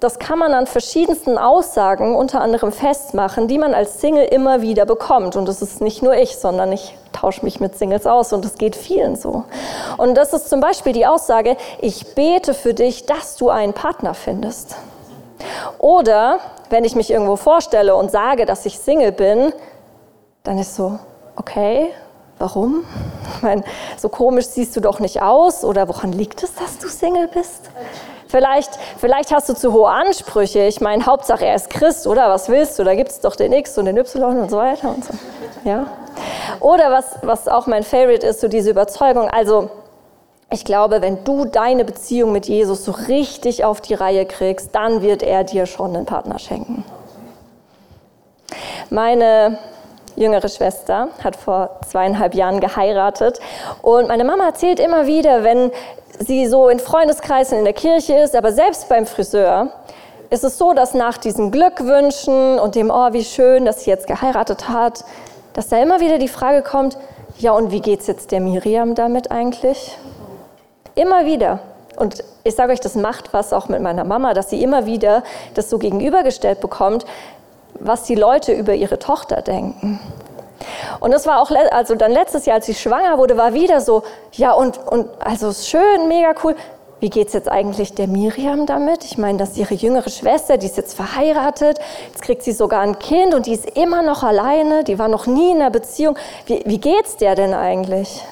das 0.00 0.18
kann 0.18 0.40
man 0.40 0.54
an 0.54 0.66
verschiedensten 0.66 1.38
Aussagen 1.38 2.16
unter 2.16 2.40
anderem 2.40 2.72
festmachen, 2.72 3.46
die 3.46 3.58
man 3.58 3.74
als 3.74 4.00
Single 4.00 4.24
immer 4.24 4.60
wieder 4.60 4.84
bekommt. 4.84 5.36
Und 5.36 5.46
das 5.46 5.62
ist 5.62 5.80
nicht 5.80 6.02
nur 6.02 6.16
ich, 6.16 6.36
sondern 6.36 6.72
ich 6.72 6.96
tausche 7.12 7.44
mich 7.44 7.60
mit 7.60 7.78
Singles 7.78 8.06
aus 8.06 8.32
und 8.32 8.44
es 8.44 8.58
geht 8.58 8.74
vielen 8.74 9.14
so. 9.14 9.44
Und 9.98 10.16
das 10.16 10.32
ist 10.32 10.48
zum 10.48 10.60
Beispiel 10.60 10.92
die 10.92 11.06
Aussage, 11.06 11.56
ich 11.80 12.14
bete 12.16 12.54
für 12.54 12.74
dich, 12.74 13.06
dass 13.06 13.36
du 13.36 13.50
einen 13.50 13.72
Partner 13.72 14.14
findest. 14.14 14.76
Oder 15.78 16.40
wenn 16.70 16.84
ich 16.84 16.94
mich 16.94 17.10
irgendwo 17.10 17.36
vorstelle 17.36 17.94
und 17.94 18.10
sage, 18.10 18.46
dass 18.46 18.66
ich 18.66 18.78
Single 18.78 19.12
bin, 19.12 19.52
dann 20.42 20.58
ist 20.58 20.76
so, 20.76 20.98
okay, 21.36 21.90
warum? 22.38 22.84
Ich 23.36 23.42
meine, 23.42 23.62
so 23.96 24.08
komisch 24.08 24.46
siehst 24.46 24.76
du 24.76 24.80
doch 24.80 25.00
nicht 25.00 25.22
aus 25.22 25.64
oder 25.64 25.88
woran 25.88 26.12
liegt 26.12 26.42
es, 26.42 26.54
dass 26.54 26.78
du 26.78 26.88
Single 26.88 27.28
bist? 27.28 27.70
Vielleicht, 28.28 28.78
vielleicht 28.98 29.32
hast 29.32 29.48
du 29.48 29.54
zu 29.54 29.72
hohe 29.72 29.88
Ansprüche. 29.88 30.60
Ich 30.66 30.80
meine, 30.82 31.06
Hauptsache 31.06 31.46
er 31.46 31.54
ist 31.54 31.70
Christ, 31.70 32.06
oder? 32.06 32.28
Was 32.28 32.48
willst 32.50 32.78
du? 32.78 32.84
Da 32.84 32.94
gibt 32.94 33.10
es 33.10 33.20
doch 33.20 33.36
den 33.36 33.52
X 33.52 33.78
und 33.78 33.86
den 33.86 33.96
Y 33.96 34.38
und 34.38 34.50
so 34.50 34.58
weiter 34.58 34.90
und 34.90 35.04
so. 35.04 35.14
Ja? 35.64 35.86
Oder 36.60 36.90
was, 36.90 37.16
was 37.22 37.48
auch 37.48 37.66
mein 37.66 37.82
Favorite 37.82 38.26
ist, 38.26 38.40
so 38.40 38.48
diese 38.48 38.70
Überzeugung, 38.70 39.28
also 39.30 39.70
Ich 40.50 40.64
glaube, 40.64 41.02
wenn 41.02 41.24
du 41.24 41.44
deine 41.44 41.84
Beziehung 41.84 42.32
mit 42.32 42.46
Jesus 42.46 42.84
so 42.84 42.92
richtig 42.92 43.64
auf 43.64 43.82
die 43.82 43.92
Reihe 43.92 44.24
kriegst, 44.24 44.74
dann 44.74 45.02
wird 45.02 45.22
er 45.22 45.44
dir 45.44 45.66
schon 45.66 45.94
einen 45.94 46.06
Partner 46.06 46.38
schenken. 46.38 46.84
Meine 48.88 49.58
jüngere 50.16 50.48
Schwester 50.48 51.08
hat 51.22 51.36
vor 51.36 51.80
zweieinhalb 51.86 52.34
Jahren 52.34 52.60
geheiratet 52.60 53.40
und 53.82 54.08
meine 54.08 54.24
Mama 54.24 54.46
erzählt 54.46 54.80
immer 54.80 55.06
wieder, 55.06 55.44
wenn 55.44 55.70
sie 56.18 56.46
so 56.46 56.68
in 56.68 56.80
Freundeskreisen 56.80 57.58
in 57.58 57.64
der 57.64 57.74
Kirche 57.74 58.14
ist, 58.14 58.34
aber 58.34 58.52
selbst 58.52 58.88
beim 58.88 59.06
Friseur, 59.06 59.68
ist 60.30 60.44
es 60.44 60.58
so, 60.58 60.72
dass 60.72 60.94
nach 60.94 61.18
diesen 61.18 61.50
Glückwünschen 61.50 62.58
und 62.58 62.74
dem, 62.74 62.90
oh, 62.90 63.12
wie 63.12 63.24
schön, 63.24 63.64
dass 63.64 63.84
sie 63.84 63.90
jetzt 63.90 64.06
geheiratet 64.06 64.68
hat, 64.68 65.04
dass 65.52 65.68
da 65.68 65.78
immer 65.78 66.00
wieder 66.00 66.18
die 66.18 66.28
Frage 66.28 66.62
kommt, 66.62 66.98
ja, 67.38 67.52
und 67.52 67.70
wie 67.70 67.80
geht 67.80 68.00
es 68.00 68.06
jetzt 68.06 68.32
der 68.32 68.40
Miriam 68.40 68.94
damit 68.94 69.30
eigentlich? 69.30 69.96
Immer 70.98 71.26
wieder. 71.26 71.60
Und 71.96 72.24
ich 72.42 72.56
sage 72.56 72.72
euch, 72.72 72.80
das 72.80 72.96
macht 72.96 73.32
was 73.32 73.52
auch 73.52 73.68
mit 73.68 73.80
meiner 73.80 74.02
Mama, 74.02 74.34
dass 74.34 74.50
sie 74.50 74.60
immer 74.60 74.84
wieder 74.84 75.22
das 75.54 75.70
so 75.70 75.78
gegenübergestellt 75.78 76.60
bekommt, 76.60 77.06
was 77.74 78.02
die 78.02 78.16
Leute 78.16 78.52
über 78.52 78.74
ihre 78.74 78.98
Tochter 78.98 79.42
denken. 79.42 80.00
Und 80.98 81.12
das 81.12 81.24
war 81.24 81.40
auch, 81.40 81.52
also 81.70 81.94
dann 81.94 82.10
letztes 82.10 82.46
Jahr, 82.46 82.56
als 82.56 82.66
sie 82.66 82.74
schwanger 82.74 83.16
wurde, 83.16 83.36
war 83.36 83.54
wieder 83.54 83.80
so, 83.80 84.02
ja 84.32 84.52
und, 84.52 84.78
und 84.88 85.08
also 85.20 85.52
schön, 85.52 86.08
mega 86.08 86.34
cool. 86.42 86.56
Wie 86.98 87.10
geht 87.10 87.28
es 87.28 87.32
jetzt 87.32 87.48
eigentlich 87.48 87.94
der 87.94 88.08
Miriam 88.08 88.66
damit? 88.66 89.04
Ich 89.04 89.18
meine, 89.18 89.38
das 89.38 89.50
ist 89.50 89.58
ihre 89.58 89.74
jüngere 89.74 90.10
Schwester, 90.10 90.56
die 90.56 90.66
ist 90.66 90.76
jetzt 90.76 90.94
verheiratet, 90.94 91.78
jetzt 92.08 92.22
kriegt 92.22 92.42
sie 92.42 92.50
sogar 92.50 92.80
ein 92.80 92.98
Kind 92.98 93.34
und 93.34 93.46
die 93.46 93.52
ist 93.52 93.70
immer 93.78 94.02
noch 94.02 94.24
alleine, 94.24 94.82
die 94.82 94.98
war 94.98 95.06
noch 95.06 95.26
nie 95.26 95.52
in 95.52 95.60
einer 95.60 95.70
Beziehung. 95.70 96.18
Wie, 96.46 96.60
wie 96.66 96.80
es 97.04 97.16
der 97.16 97.36
denn 97.36 97.54
eigentlich? 97.54 98.24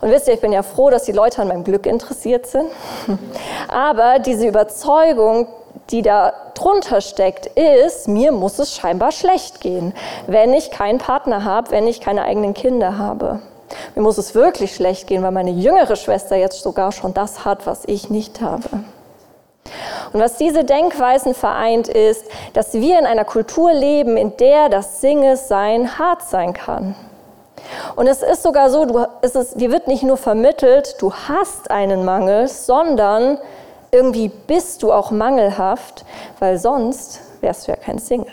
Und 0.00 0.10
wisst 0.10 0.28
ihr, 0.28 0.34
ich 0.34 0.40
bin 0.40 0.52
ja 0.52 0.62
froh, 0.62 0.90
dass 0.90 1.04
die 1.04 1.12
Leute 1.12 1.42
an 1.42 1.48
meinem 1.48 1.64
Glück 1.64 1.86
interessiert 1.86 2.46
sind. 2.46 2.66
Aber 3.68 4.18
diese 4.18 4.46
Überzeugung, 4.46 5.48
die 5.90 6.02
da 6.02 6.32
drunter 6.54 7.00
steckt, 7.00 7.46
ist, 7.46 8.08
mir 8.08 8.32
muss 8.32 8.58
es 8.58 8.74
scheinbar 8.74 9.12
schlecht 9.12 9.60
gehen, 9.60 9.94
wenn 10.26 10.54
ich 10.54 10.70
keinen 10.70 10.98
Partner 10.98 11.44
habe, 11.44 11.70
wenn 11.70 11.86
ich 11.86 12.00
keine 12.00 12.24
eigenen 12.24 12.54
Kinder 12.54 12.98
habe. 12.98 13.40
Mir 13.94 14.02
muss 14.02 14.18
es 14.18 14.34
wirklich 14.34 14.74
schlecht 14.74 15.06
gehen, 15.06 15.22
weil 15.22 15.32
meine 15.32 15.50
jüngere 15.50 15.96
Schwester 15.96 16.36
jetzt 16.36 16.62
sogar 16.62 16.92
schon 16.92 17.14
das 17.14 17.44
hat, 17.44 17.66
was 17.66 17.82
ich 17.86 18.10
nicht 18.10 18.40
habe. 18.40 18.68
Und 20.12 20.20
was 20.20 20.36
diese 20.36 20.64
Denkweisen 20.64 21.34
vereint, 21.34 21.88
ist, 21.88 22.24
dass 22.52 22.74
wir 22.74 22.98
in 22.98 23.06
einer 23.06 23.24
Kultur 23.24 23.72
leben, 23.72 24.16
in 24.16 24.36
der 24.36 24.68
das 24.68 25.00
Single-Sein 25.00 25.98
hart 25.98 26.22
sein 26.22 26.52
kann. 26.52 26.94
Und 27.96 28.06
es 28.06 28.22
ist 28.22 28.42
sogar 28.42 28.70
so, 28.70 28.84
du, 28.84 29.06
es 29.22 29.34
ist, 29.34 29.60
dir 29.60 29.70
wird 29.70 29.88
nicht 29.88 30.02
nur 30.02 30.16
vermittelt, 30.16 30.96
du 31.00 31.12
hast 31.12 31.70
einen 31.70 32.04
Mangel, 32.04 32.48
sondern 32.48 33.38
irgendwie 33.90 34.28
bist 34.28 34.82
du 34.82 34.92
auch 34.92 35.10
mangelhaft, 35.10 36.04
weil 36.38 36.58
sonst 36.58 37.20
wärst 37.40 37.66
du 37.66 37.72
ja 37.72 37.76
kein 37.76 37.98
Single. 37.98 38.32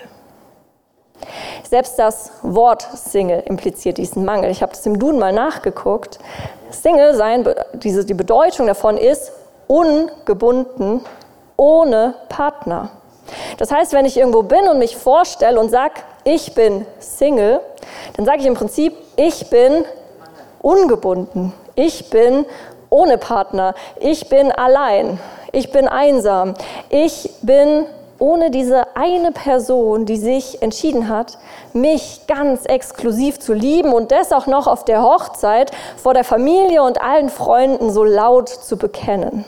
Selbst 1.62 1.98
das 1.98 2.32
Wort 2.42 2.86
Single 2.94 3.42
impliziert 3.46 3.98
diesen 3.98 4.24
Mangel. 4.24 4.50
Ich 4.50 4.62
habe 4.62 4.72
das 4.72 4.84
im 4.84 4.98
Duden 4.98 5.18
mal 5.18 5.32
nachgeguckt. 5.32 6.18
Single 6.70 7.14
sein, 7.14 7.48
diese, 7.72 8.04
die 8.04 8.14
Bedeutung 8.14 8.66
davon 8.66 8.98
ist 8.98 9.32
ungebunden, 9.66 11.00
ohne 11.56 12.14
Partner. 12.28 12.90
Das 13.58 13.70
heißt, 13.70 13.92
wenn 13.92 14.04
ich 14.04 14.16
irgendwo 14.16 14.42
bin 14.42 14.68
und 14.68 14.78
mich 14.78 14.96
vorstelle 14.96 15.58
und 15.58 15.70
sage, 15.70 15.94
ich 16.24 16.54
bin 16.54 16.86
Single, 16.98 17.60
dann 18.16 18.26
sage 18.26 18.40
ich 18.40 18.46
im 18.46 18.54
Prinzip, 18.54 18.94
ich 19.16 19.48
bin 19.50 19.84
ungebunden. 20.60 21.52
Ich 21.76 22.10
bin 22.10 22.46
ohne 22.88 23.18
Partner. 23.18 23.74
Ich 24.00 24.28
bin 24.28 24.50
allein. 24.52 25.18
Ich 25.52 25.70
bin 25.70 25.88
einsam. 25.88 26.54
Ich 26.88 27.30
bin 27.42 27.86
ohne 28.18 28.50
diese 28.50 28.96
eine 28.96 29.32
Person, 29.32 30.06
die 30.06 30.16
sich 30.16 30.62
entschieden 30.62 31.08
hat, 31.08 31.36
mich 31.72 32.22
ganz 32.26 32.64
exklusiv 32.64 33.40
zu 33.40 33.52
lieben 33.52 33.92
und 33.92 34.12
das 34.12 34.32
auch 34.32 34.46
noch 34.46 34.66
auf 34.66 34.84
der 34.84 35.02
Hochzeit 35.02 35.72
vor 35.96 36.14
der 36.14 36.24
Familie 36.24 36.82
und 36.82 37.02
allen 37.02 37.28
Freunden 37.28 37.90
so 37.90 38.04
laut 38.04 38.48
zu 38.48 38.76
bekennen. 38.76 39.44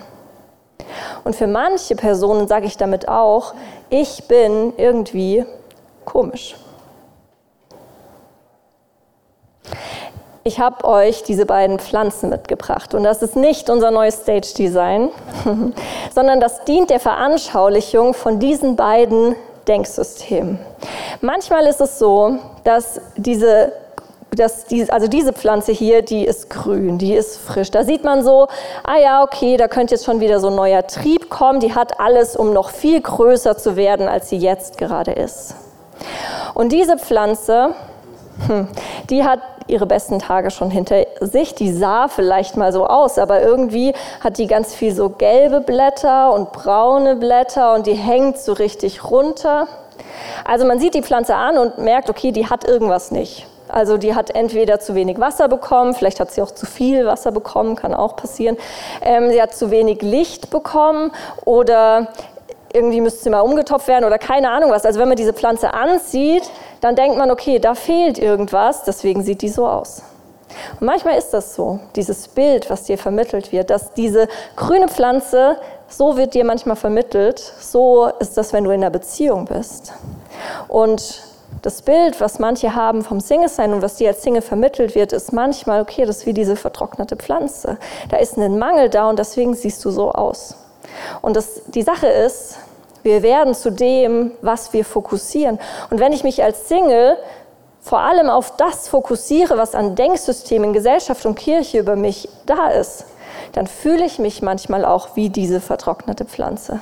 Und 1.24 1.34
für 1.34 1.46
manche 1.46 1.96
Personen 1.96 2.48
sage 2.48 2.66
ich 2.66 2.76
damit 2.76 3.08
auch, 3.08 3.54
ich 3.88 4.24
bin 4.28 4.72
irgendwie 4.76 5.44
komisch. 6.04 6.56
Ich 10.44 10.60
habe 10.60 10.84
euch 10.84 11.24
diese 11.24 11.44
beiden 11.44 11.80
Pflanzen 11.80 12.30
mitgebracht 12.30 12.94
und 12.94 13.02
das 13.02 13.20
ist 13.20 13.34
nicht 13.34 13.68
unser 13.68 13.90
neues 13.90 14.22
Stage 14.22 14.54
Design, 14.56 15.10
sondern 16.14 16.38
das 16.38 16.64
dient 16.64 16.90
der 16.90 17.00
Veranschaulichung 17.00 18.14
von 18.14 18.38
diesen 18.38 18.76
beiden 18.76 19.34
Denksystemen. 19.66 20.60
Manchmal 21.20 21.66
ist 21.66 21.80
es 21.80 21.98
so, 21.98 22.38
dass 22.62 23.00
diese 23.16 23.72
dass 24.36 24.66
die, 24.66 24.90
also 24.90 25.08
diese 25.08 25.32
Pflanze 25.32 25.72
hier, 25.72 26.02
die 26.02 26.24
ist 26.24 26.50
grün, 26.50 26.98
die 26.98 27.14
ist 27.14 27.38
frisch. 27.38 27.70
Da 27.70 27.84
sieht 27.84 28.04
man 28.04 28.22
so, 28.22 28.48
ah 28.84 28.98
ja, 28.98 29.22
okay, 29.22 29.56
da 29.56 29.66
könnte 29.66 29.94
jetzt 29.94 30.04
schon 30.04 30.20
wieder 30.20 30.40
so 30.40 30.48
ein 30.48 30.54
neuer 30.54 30.86
Trieb 30.86 31.30
kommen. 31.30 31.58
Die 31.60 31.74
hat 31.74 32.00
alles, 32.00 32.36
um 32.36 32.52
noch 32.52 32.70
viel 32.70 33.00
größer 33.00 33.56
zu 33.56 33.76
werden, 33.76 34.08
als 34.08 34.28
sie 34.28 34.36
jetzt 34.36 34.78
gerade 34.78 35.12
ist. 35.12 35.54
Und 36.54 36.72
diese 36.72 36.98
Pflanze, 36.98 37.74
hm, 38.46 38.68
die 39.08 39.24
hat 39.24 39.40
ihre 39.66 39.86
besten 39.86 40.18
Tage 40.18 40.50
schon 40.50 40.70
hinter 40.70 41.04
sich. 41.20 41.54
Die 41.54 41.72
sah 41.72 42.08
vielleicht 42.08 42.56
mal 42.56 42.72
so 42.72 42.86
aus, 42.86 43.18
aber 43.18 43.42
irgendwie 43.42 43.92
hat 44.20 44.38
die 44.38 44.46
ganz 44.46 44.74
viel 44.74 44.94
so 44.94 45.10
gelbe 45.10 45.60
Blätter 45.60 46.32
und 46.32 46.52
braune 46.52 47.16
Blätter 47.16 47.74
und 47.74 47.86
die 47.86 47.94
hängt 47.94 48.38
so 48.38 48.52
richtig 48.52 49.10
runter. 49.10 49.66
Also 50.44 50.66
man 50.66 50.78
sieht 50.78 50.94
die 50.94 51.02
Pflanze 51.02 51.34
an 51.34 51.58
und 51.58 51.78
merkt, 51.78 52.10
okay, 52.10 52.32
die 52.32 52.48
hat 52.48 52.64
irgendwas 52.64 53.10
nicht. 53.10 53.46
Also 53.68 53.96
die 53.98 54.14
hat 54.14 54.30
entweder 54.30 54.78
zu 54.78 54.94
wenig 54.94 55.18
Wasser 55.18 55.48
bekommen, 55.48 55.94
vielleicht 55.94 56.20
hat 56.20 56.30
sie 56.30 56.40
auch 56.40 56.52
zu 56.52 56.66
viel 56.66 57.04
Wasser 57.04 57.32
bekommen, 57.32 57.74
kann 57.74 57.94
auch 57.94 58.14
passieren. 58.14 58.56
Ähm, 59.02 59.30
sie 59.30 59.42
hat 59.42 59.54
zu 59.54 59.70
wenig 59.70 60.02
Licht 60.02 60.50
bekommen 60.50 61.10
oder 61.44 62.08
irgendwie 62.72 63.00
müsste 63.00 63.24
sie 63.24 63.30
mal 63.30 63.40
umgetopft 63.40 63.88
werden 63.88 64.04
oder 64.04 64.18
keine 64.18 64.50
Ahnung 64.50 64.70
was. 64.70 64.84
Also 64.84 65.00
wenn 65.00 65.08
man 65.08 65.16
diese 65.16 65.32
Pflanze 65.32 65.72
ansieht, 65.74 66.48
dann 66.86 66.94
denkt 66.94 67.18
man, 67.18 67.32
okay, 67.32 67.58
da 67.58 67.74
fehlt 67.74 68.16
irgendwas, 68.16 68.84
deswegen 68.84 69.22
sieht 69.24 69.42
die 69.42 69.48
so 69.48 69.66
aus. 69.66 70.02
Und 70.80 70.86
manchmal 70.86 71.18
ist 71.18 71.30
das 71.30 71.56
so, 71.56 71.80
dieses 71.96 72.28
Bild, 72.28 72.70
was 72.70 72.84
dir 72.84 72.96
vermittelt 72.96 73.50
wird, 73.50 73.70
dass 73.70 73.92
diese 73.92 74.28
grüne 74.54 74.86
Pflanze, 74.86 75.56
so 75.88 76.16
wird 76.16 76.34
dir 76.34 76.44
manchmal 76.44 76.76
vermittelt, 76.76 77.40
so 77.40 78.06
ist 78.20 78.36
das, 78.36 78.52
wenn 78.52 78.62
du 78.62 78.70
in 78.70 78.80
einer 78.82 78.90
Beziehung 78.90 79.46
bist. 79.46 79.94
Und 80.68 81.22
das 81.62 81.82
Bild, 81.82 82.20
was 82.20 82.38
manche 82.38 82.76
haben 82.76 83.02
vom 83.02 83.18
Single-Sein 83.18 83.72
und 83.72 83.82
was 83.82 83.96
dir 83.96 84.10
als 84.10 84.22
Single 84.22 84.42
vermittelt 84.42 84.94
wird, 84.94 85.12
ist 85.12 85.32
manchmal, 85.32 85.82
okay, 85.82 86.04
das 86.04 86.18
ist 86.18 86.26
wie 86.26 86.34
diese 86.34 86.54
vertrocknete 86.54 87.16
Pflanze. 87.16 87.78
Da 88.10 88.18
ist 88.18 88.36
ein 88.36 88.58
Mangel 88.58 88.90
da 88.90 89.10
und 89.10 89.18
deswegen 89.18 89.54
siehst 89.54 89.84
du 89.84 89.90
so 89.90 90.12
aus. 90.12 90.54
Und 91.20 91.34
das, 91.34 91.62
die 91.66 91.82
Sache 91.82 92.06
ist, 92.06 92.58
wir 93.06 93.22
werden 93.22 93.54
zu 93.54 93.70
dem, 93.70 94.32
was 94.42 94.72
wir 94.74 94.84
fokussieren. 94.84 95.58
Und 95.88 96.00
wenn 96.00 96.12
ich 96.12 96.24
mich 96.24 96.42
als 96.42 96.68
Single 96.68 97.16
vor 97.80 98.00
allem 98.00 98.28
auf 98.28 98.56
das 98.56 98.88
fokussiere, 98.88 99.56
was 99.56 99.76
an 99.76 99.94
Denksystemen, 99.94 100.72
Gesellschaft 100.72 101.24
und 101.24 101.36
Kirche 101.36 101.78
über 101.78 101.94
mich 101.94 102.28
da 102.44 102.68
ist, 102.68 103.04
dann 103.52 103.68
fühle 103.68 104.04
ich 104.04 104.18
mich 104.18 104.42
manchmal 104.42 104.84
auch 104.84 105.14
wie 105.14 105.30
diese 105.30 105.60
vertrocknete 105.60 106.24
Pflanze. 106.24 106.80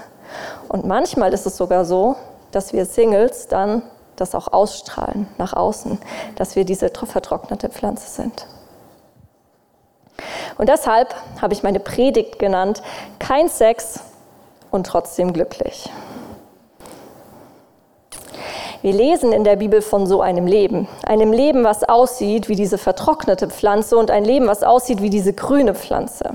Und 0.68 0.86
manchmal 0.86 1.34
ist 1.34 1.44
es 1.44 1.58
sogar 1.58 1.84
so, 1.84 2.16
dass 2.52 2.72
wir 2.72 2.86
Singles 2.86 3.46
dann 3.48 3.82
das 4.16 4.34
auch 4.34 4.52
ausstrahlen 4.52 5.28
nach 5.36 5.52
außen, 5.52 5.98
dass 6.36 6.56
wir 6.56 6.64
diese 6.64 6.88
vertrocknete 6.88 7.68
Pflanze 7.68 8.08
sind. 8.08 8.46
Und 10.56 10.68
deshalb 10.68 11.14
habe 11.42 11.52
ich 11.52 11.62
meine 11.62 11.80
Predigt 11.80 12.38
genannt, 12.38 12.82
kein 13.18 13.48
Sex 13.48 14.00
und 14.70 14.86
trotzdem 14.86 15.32
glücklich. 15.32 15.90
Wir 18.84 18.92
lesen 18.92 19.32
in 19.32 19.44
der 19.44 19.56
Bibel 19.56 19.80
von 19.80 20.06
so 20.06 20.20
einem 20.20 20.46
Leben. 20.46 20.86
Einem 21.06 21.32
Leben, 21.32 21.64
was 21.64 21.84
aussieht 21.84 22.50
wie 22.50 22.54
diese 22.54 22.76
vertrocknete 22.76 23.48
Pflanze 23.48 23.96
und 23.96 24.10
ein 24.10 24.26
Leben, 24.26 24.46
was 24.46 24.62
aussieht 24.62 25.00
wie 25.00 25.08
diese 25.08 25.32
grüne 25.32 25.74
Pflanze. 25.74 26.34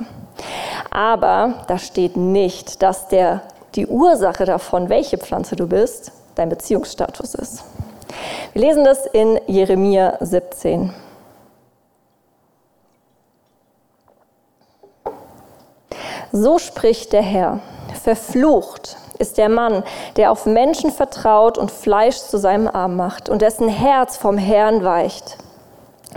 Aber 0.90 1.54
da 1.68 1.78
steht 1.78 2.18
nicht, 2.18 2.82
dass 2.82 3.08
der, 3.08 3.44
die 3.76 3.86
Ursache 3.86 4.46
davon, 4.46 4.90
welche 4.90 5.20
Pflanze 5.20 5.56
du 5.56 5.68
bist, 5.68 6.12
dein 6.34 6.50
Beziehungsstatus 6.50 7.36
ist. 7.36 7.64
Wir 8.54 8.64
lesen 8.64 8.84
das 8.84 9.06
in 9.06 9.40
Jeremia 9.46 10.18
17. 10.20 10.92
So 16.32 16.58
spricht 16.58 17.14
der 17.14 17.22
Herr, 17.22 17.60
verflucht 18.02 18.98
ist 19.20 19.38
der 19.38 19.50
Mann, 19.50 19.84
der 20.16 20.32
auf 20.32 20.46
Menschen 20.46 20.92
vertraut 20.92 21.58
und 21.58 21.72
Fleisch 21.72 22.18
zu 22.18 22.38
seinem 22.38 22.68
Arm 22.68 22.96
macht 22.96 23.30
und 23.30 23.42
dessen 23.42 23.68
Herz 23.68 24.18
vom 24.18 24.38
Herrn 24.38 24.84
weicht. 24.84 25.38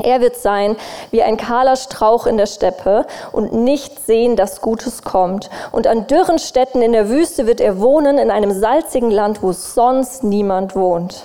Er 0.03 0.21
wird 0.21 0.37
sein 0.37 0.77
wie 1.11 1.23
ein 1.23 1.37
kahler 1.37 1.77
Strauch 1.77 2.27
in 2.27 2.39
der 2.39 2.47
Steppe 2.47 3.05
und 3.31 3.53
nicht 3.53 4.07
sehen, 4.07 4.37
dass 4.37 4.63
Gutes 4.63 5.03
kommt. 5.03 5.51
Und 5.71 5.87
an 5.87 6.07
dürren 6.07 6.39
Städten 6.39 6.81
in 6.81 6.93
der 6.93 7.11
Wüste 7.11 7.47
wird 7.47 7.61
er 7.61 7.79
wohnen, 7.79 8.17
in 8.17 8.31
einem 8.31 8.53
salzigen 8.53 9.11
Land, 9.11 9.43
wo 9.43 9.53
sonst 9.53 10.25
niemand 10.25 10.75
wohnt. 10.75 11.25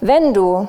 Wenn 0.00 0.32
du 0.32 0.68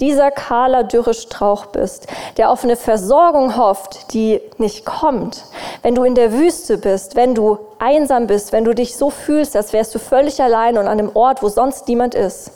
dieser 0.00 0.30
kahler, 0.30 0.84
dürre 0.84 1.14
Strauch 1.14 1.66
bist, 1.66 2.06
der 2.36 2.50
auf 2.50 2.64
eine 2.64 2.76
Versorgung 2.76 3.56
hofft, 3.56 4.12
die 4.14 4.40
nicht 4.58 4.84
kommt, 4.84 5.44
wenn 5.82 5.94
du 5.94 6.04
in 6.04 6.14
der 6.14 6.32
Wüste 6.32 6.78
bist, 6.78 7.16
wenn 7.16 7.34
du 7.34 7.58
einsam 7.78 8.26
bist, 8.26 8.52
wenn 8.52 8.64
du 8.64 8.74
dich 8.74 8.96
so 8.96 9.10
fühlst, 9.10 9.56
als 9.56 9.72
wärst 9.72 9.94
du 9.94 9.98
völlig 9.98 10.42
allein 10.42 10.78
und 10.78 10.86
an 10.86 10.98
einem 10.98 11.10
Ort, 11.14 11.42
wo 11.42 11.48
sonst 11.48 11.86
niemand 11.88 12.14
ist, 12.14 12.52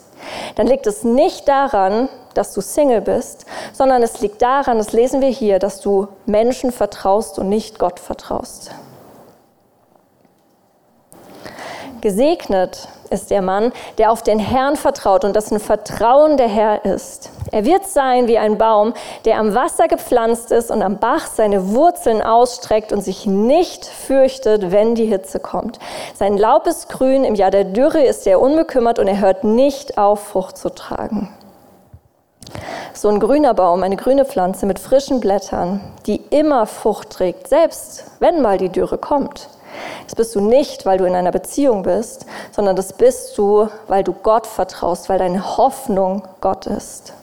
dann 0.55 0.67
liegt 0.67 0.87
es 0.87 1.03
nicht 1.03 1.47
daran, 1.47 2.09
dass 2.33 2.53
du 2.53 2.61
Single 2.61 3.01
bist, 3.01 3.45
sondern 3.73 4.03
es 4.03 4.19
liegt 4.21 4.41
daran, 4.41 4.77
das 4.77 4.91
lesen 4.91 5.21
wir 5.21 5.29
hier, 5.29 5.59
dass 5.59 5.81
du 5.81 6.07
Menschen 6.25 6.71
vertraust 6.71 7.39
und 7.39 7.49
nicht 7.49 7.79
Gott 7.79 7.99
vertraust. 7.99 8.71
Gesegnet 12.01 12.89
ist 13.09 13.31
der 13.31 13.41
Mann, 13.41 13.71
der 13.97 14.11
auf 14.11 14.23
den 14.23 14.39
Herrn 14.39 14.75
vertraut 14.75 15.23
und 15.23 15.35
dessen 15.35 15.59
Vertrauen 15.59 16.37
der 16.37 16.47
Herr 16.47 16.85
ist. 16.85 17.29
Er 17.51 17.65
wird 17.65 17.85
sein 17.85 18.27
wie 18.27 18.37
ein 18.37 18.57
Baum, 18.57 18.93
der 19.25 19.37
am 19.37 19.55
Wasser 19.55 19.87
gepflanzt 19.87 20.51
ist 20.51 20.71
und 20.71 20.81
am 20.81 20.97
Bach 20.97 21.27
seine 21.27 21.69
Wurzeln 21.69 22.21
ausstreckt 22.21 22.91
und 22.91 23.01
sich 23.01 23.25
nicht 23.25 23.85
fürchtet, 23.85 24.71
wenn 24.71 24.95
die 24.95 25.05
Hitze 25.05 25.39
kommt. 25.39 25.79
Sein 26.15 26.37
Laub 26.37 26.67
ist 26.67 26.89
grün, 26.89 27.23
im 27.23 27.35
Jahr 27.35 27.51
der 27.51 27.63
Dürre 27.63 28.03
ist 28.03 28.27
er 28.27 28.41
unbekümmert 28.41 28.99
und 28.99 29.07
er 29.07 29.19
hört 29.19 29.43
nicht 29.43 29.97
auf, 29.97 30.27
Frucht 30.27 30.57
zu 30.57 30.69
tragen. 30.69 31.29
So 32.93 33.09
ein 33.09 33.19
grüner 33.19 33.53
Baum, 33.53 33.83
eine 33.83 33.97
grüne 33.97 34.25
Pflanze 34.25 34.65
mit 34.65 34.79
frischen 34.79 35.19
Blättern, 35.19 35.81
die 36.05 36.21
immer 36.29 36.65
Frucht 36.65 37.09
trägt, 37.09 37.47
selbst 37.47 38.05
wenn 38.19 38.41
mal 38.41 38.57
die 38.57 38.69
Dürre 38.69 38.97
kommt. 38.97 39.49
Das 40.05 40.15
bist 40.15 40.35
du 40.35 40.41
nicht, 40.41 40.85
weil 40.85 40.97
du 40.97 41.05
in 41.05 41.15
einer 41.15 41.31
Beziehung 41.31 41.83
bist, 41.83 42.25
sondern 42.51 42.75
das 42.75 42.93
bist 42.93 43.37
du, 43.37 43.69
weil 43.87 44.03
du 44.03 44.13
Gott 44.13 44.47
vertraust, 44.47 45.09
weil 45.09 45.19
deine 45.19 45.57
Hoffnung 45.57 46.27
Gott 46.41 46.67
ist. 46.67 47.13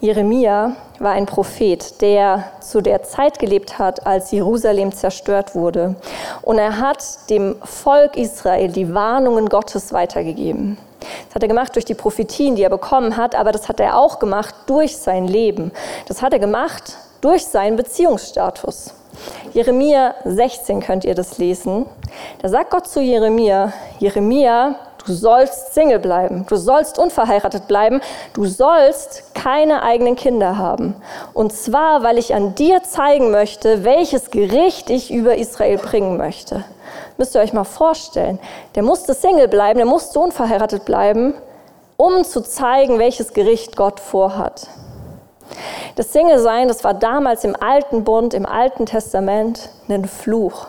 Jeremia 0.00 0.76
war 0.98 1.12
ein 1.12 1.24
Prophet, 1.24 2.02
der 2.02 2.44
zu 2.60 2.82
der 2.82 3.02
Zeit 3.04 3.38
gelebt 3.38 3.78
hat, 3.78 4.06
als 4.06 4.30
Jerusalem 4.32 4.92
zerstört 4.92 5.54
wurde. 5.54 5.94
Und 6.42 6.58
er 6.58 6.78
hat 6.78 7.30
dem 7.30 7.56
Volk 7.62 8.16
Israel 8.16 8.70
die 8.70 8.92
Warnungen 8.92 9.48
Gottes 9.48 9.94
weitergegeben. 9.94 10.76
Das 11.26 11.36
hat 11.36 11.42
er 11.42 11.48
gemacht 11.48 11.74
durch 11.74 11.86
die 11.86 11.94
Prophetien, 11.94 12.54
die 12.54 12.62
er 12.62 12.70
bekommen 12.70 13.16
hat, 13.16 13.34
aber 13.34 13.50
das 13.50 13.68
hat 13.68 13.80
er 13.80 13.96
auch 13.96 14.18
gemacht 14.18 14.54
durch 14.66 14.96
sein 14.98 15.26
Leben. 15.26 15.72
Das 16.06 16.20
hat 16.20 16.34
er 16.34 16.38
gemacht, 16.38 16.98
durch 17.24 17.46
seinen 17.46 17.76
Beziehungsstatus. 17.76 18.92
Jeremia 19.54 20.14
16 20.26 20.80
könnt 20.80 21.04
ihr 21.04 21.14
das 21.14 21.38
lesen. 21.38 21.86
Da 22.42 22.50
sagt 22.50 22.70
Gott 22.70 22.86
zu 22.86 23.00
Jeremia, 23.00 23.72
Jeremia, 23.98 24.74
du 25.06 25.12
sollst 25.14 25.72
Single 25.72 26.00
bleiben, 26.00 26.44
du 26.46 26.56
sollst 26.56 26.98
unverheiratet 26.98 27.66
bleiben, 27.66 28.02
du 28.34 28.44
sollst 28.44 29.34
keine 29.34 29.82
eigenen 29.82 30.16
Kinder 30.16 30.58
haben. 30.58 30.96
Und 31.32 31.54
zwar, 31.54 32.02
weil 32.02 32.18
ich 32.18 32.34
an 32.34 32.54
dir 32.56 32.82
zeigen 32.82 33.30
möchte, 33.30 33.84
welches 33.84 34.30
Gericht 34.30 34.90
ich 34.90 35.10
über 35.10 35.36
Israel 35.36 35.78
bringen 35.78 36.18
möchte. 36.18 36.64
Müsst 37.16 37.34
ihr 37.34 37.40
euch 37.40 37.54
mal 37.54 37.64
vorstellen, 37.64 38.38
der 38.74 38.82
musste 38.82 39.14
Single 39.14 39.48
bleiben, 39.48 39.78
der 39.78 39.86
musste 39.86 40.20
unverheiratet 40.20 40.84
bleiben, 40.84 41.32
um 41.96 42.24
zu 42.24 42.42
zeigen, 42.42 42.98
welches 42.98 43.32
Gericht 43.32 43.76
Gott 43.76 43.98
vorhat. 44.00 44.68
Das 45.96 46.12
Single-Sein, 46.12 46.68
das 46.68 46.82
war 46.82 46.94
damals 46.94 47.44
im 47.44 47.54
Alten 47.60 48.04
Bund, 48.04 48.34
im 48.34 48.46
Alten 48.46 48.86
Testament 48.86 49.70
ein 49.88 50.06
Fluch. 50.06 50.66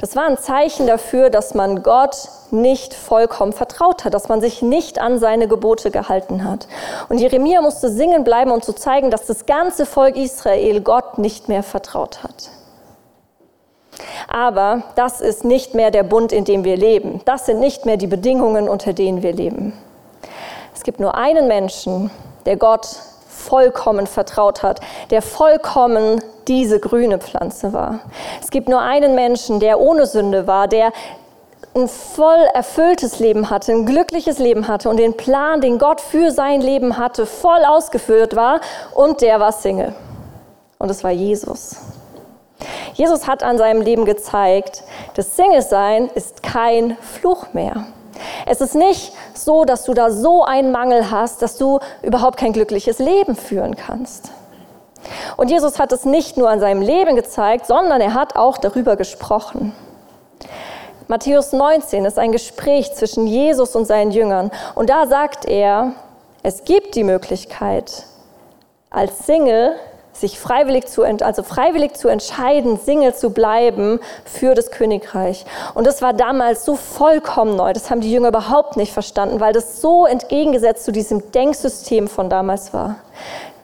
Das 0.00 0.14
war 0.14 0.26
ein 0.26 0.38
Zeichen 0.38 0.86
dafür, 0.86 1.30
dass 1.30 1.54
man 1.54 1.82
Gott 1.82 2.16
nicht 2.50 2.94
vollkommen 2.94 3.52
vertraut 3.52 4.04
hat, 4.04 4.14
dass 4.14 4.28
man 4.28 4.40
sich 4.40 4.62
nicht 4.62 5.00
an 5.00 5.18
seine 5.18 5.48
Gebote 5.48 5.90
gehalten 5.90 6.44
hat. 6.44 6.68
Und 7.08 7.18
Jeremia 7.18 7.60
musste 7.60 7.88
singen 7.90 8.22
bleiben, 8.22 8.52
um 8.52 8.62
zu 8.62 8.72
zeigen, 8.72 9.10
dass 9.10 9.26
das 9.26 9.46
ganze 9.46 9.84
Volk 9.84 10.16
Israel 10.16 10.80
Gott 10.80 11.18
nicht 11.18 11.48
mehr 11.48 11.62
vertraut 11.62 12.22
hat. 12.22 12.50
Aber 14.28 14.82
das 14.94 15.20
ist 15.20 15.44
nicht 15.44 15.74
mehr 15.74 15.90
der 15.90 16.04
Bund, 16.04 16.32
in 16.32 16.44
dem 16.44 16.62
wir 16.62 16.76
leben. 16.76 17.20
Das 17.24 17.46
sind 17.46 17.58
nicht 17.58 17.84
mehr 17.86 17.96
die 17.96 18.06
Bedingungen, 18.06 18.68
unter 18.68 18.92
denen 18.92 19.22
wir 19.22 19.32
leben. 19.32 19.72
Es 20.74 20.84
gibt 20.84 21.00
nur 21.00 21.16
einen 21.16 21.48
Menschen, 21.48 22.10
der 22.46 22.56
Gott 22.56 22.88
vollkommen 23.48 24.06
vertraut 24.06 24.62
hat, 24.62 24.80
der 25.10 25.22
vollkommen 25.22 26.22
diese 26.46 26.80
grüne 26.80 27.18
Pflanze 27.18 27.72
war. 27.72 28.00
Es 28.42 28.50
gibt 28.50 28.68
nur 28.68 28.80
einen 28.80 29.14
Menschen, 29.14 29.58
der 29.58 29.80
ohne 29.80 30.06
Sünde 30.06 30.46
war, 30.46 30.68
der 30.68 30.92
ein 31.74 31.88
voll 31.88 32.48
erfülltes 32.54 33.18
Leben 33.20 33.50
hatte, 33.50 33.72
ein 33.72 33.86
glückliches 33.86 34.38
Leben 34.38 34.68
hatte 34.68 34.88
und 34.88 34.98
den 34.98 35.16
Plan, 35.16 35.60
den 35.60 35.78
Gott 35.78 36.00
für 36.00 36.30
sein 36.30 36.60
Leben 36.60 36.98
hatte, 36.98 37.26
voll 37.26 37.64
ausgeführt 37.64 38.36
war 38.36 38.60
und 38.94 39.20
der 39.20 39.40
war 39.40 39.52
Single. 39.52 39.94
Und 40.78 40.90
es 40.90 41.02
war 41.02 41.10
Jesus. 41.10 41.76
Jesus 42.94 43.26
hat 43.26 43.42
an 43.42 43.58
seinem 43.58 43.82
Leben 43.82 44.04
gezeigt, 44.04 44.82
das 45.14 45.36
Single-Sein 45.36 46.10
ist 46.14 46.42
kein 46.42 46.96
Fluch 47.00 47.52
mehr. 47.52 47.86
Es 48.46 48.60
ist 48.60 48.74
nicht 48.74 49.12
so, 49.34 49.64
dass 49.64 49.84
du 49.84 49.94
da 49.94 50.10
so 50.10 50.44
einen 50.44 50.72
Mangel 50.72 51.10
hast, 51.10 51.42
dass 51.42 51.56
du 51.56 51.80
überhaupt 52.02 52.38
kein 52.38 52.52
glückliches 52.52 52.98
Leben 52.98 53.36
führen 53.36 53.76
kannst. 53.76 54.30
Und 55.36 55.50
Jesus 55.50 55.78
hat 55.78 55.92
es 55.92 56.04
nicht 56.04 56.36
nur 56.36 56.50
an 56.50 56.60
seinem 56.60 56.82
Leben 56.82 57.16
gezeigt, 57.16 57.66
sondern 57.66 58.00
er 58.00 58.14
hat 58.14 58.36
auch 58.36 58.58
darüber 58.58 58.96
gesprochen. 58.96 59.72
Matthäus 61.06 61.52
19 61.52 62.04
ist 62.04 62.18
ein 62.18 62.32
Gespräch 62.32 62.92
zwischen 62.92 63.26
Jesus 63.26 63.74
und 63.74 63.86
seinen 63.86 64.10
Jüngern. 64.10 64.50
Und 64.74 64.90
da 64.90 65.06
sagt 65.06 65.46
er, 65.46 65.92
es 66.42 66.64
gibt 66.64 66.94
die 66.94 67.04
Möglichkeit, 67.04 68.04
als 68.90 69.26
Single 69.26 69.74
sich 70.20 70.38
freiwillig 70.38 70.86
zu, 70.86 71.02
also 71.02 71.42
freiwillig 71.42 71.94
zu 71.94 72.08
entscheiden, 72.08 72.78
Single 72.78 73.14
zu 73.14 73.30
bleiben 73.30 74.00
für 74.24 74.54
das 74.54 74.70
Königreich. 74.70 75.44
Und 75.74 75.86
das 75.86 76.02
war 76.02 76.12
damals 76.12 76.64
so 76.64 76.76
vollkommen 76.76 77.56
neu. 77.56 77.72
Das 77.72 77.90
haben 77.90 78.00
die 78.00 78.12
Jünger 78.12 78.28
überhaupt 78.28 78.76
nicht 78.76 78.92
verstanden, 78.92 79.40
weil 79.40 79.52
das 79.52 79.80
so 79.80 80.06
entgegengesetzt 80.06 80.84
zu 80.84 80.92
diesem 80.92 81.30
Denksystem 81.32 82.08
von 82.08 82.28
damals 82.28 82.72
war. 82.74 82.96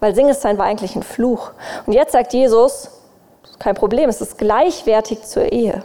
Weil 0.00 0.14
Single 0.14 0.34
sein 0.34 0.58
war 0.58 0.66
eigentlich 0.66 0.96
ein 0.96 1.02
Fluch. 1.02 1.52
Und 1.86 1.92
jetzt 1.92 2.12
sagt 2.12 2.32
Jesus, 2.32 2.90
kein 3.58 3.74
Problem, 3.74 4.10
es 4.10 4.20
ist 4.20 4.38
gleichwertig 4.38 5.22
zur 5.22 5.52
Ehe. 5.52 5.82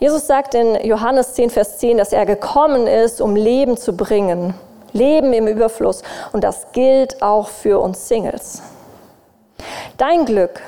Jesus 0.00 0.26
sagt 0.26 0.54
in 0.54 0.76
Johannes 0.84 1.34
10, 1.34 1.50
Vers 1.50 1.78
10, 1.78 1.98
dass 1.98 2.12
er 2.12 2.24
gekommen 2.24 2.86
ist, 2.86 3.20
um 3.20 3.36
Leben 3.36 3.76
zu 3.76 3.96
bringen. 3.96 4.54
Leben 4.92 5.32
im 5.32 5.46
Überfluss. 5.46 6.02
Und 6.32 6.44
das 6.44 6.72
gilt 6.72 7.22
auch 7.22 7.48
für 7.48 7.80
uns 7.80 8.08
Singles. 8.08 8.62
Dein 9.98 10.26
Glück, 10.26 10.60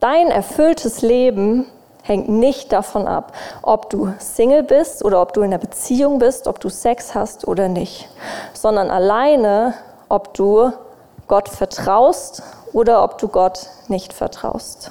dein 0.00 0.30
erfülltes 0.30 1.00
Leben 1.00 1.64
hängt 2.02 2.28
nicht 2.28 2.70
davon 2.70 3.08
ab, 3.08 3.32
ob 3.62 3.88
du 3.88 4.12
Single 4.18 4.62
bist 4.62 5.02
oder 5.02 5.22
ob 5.22 5.32
du 5.32 5.40
in 5.40 5.46
einer 5.46 5.58
Beziehung 5.58 6.18
bist, 6.18 6.46
ob 6.46 6.60
du 6.60 6.68
Sex 6.68 7.14
hast 7.14 7.48
oder 7.48 7.68
nicht, 7.68 8.10
sondern 8.52 8.90
alleine, 8.90 9.72
ob 10.10 10.34
du 10.34 10.70
Gott 11.28 11.48
vertraust 11.48 12.42
oder 12.74 13.02
ob 13.02 13.16
du 13.16 13.28
Gott 13.28 13.70
nicht 13.88 14.12
vertraust. 14.12 14.90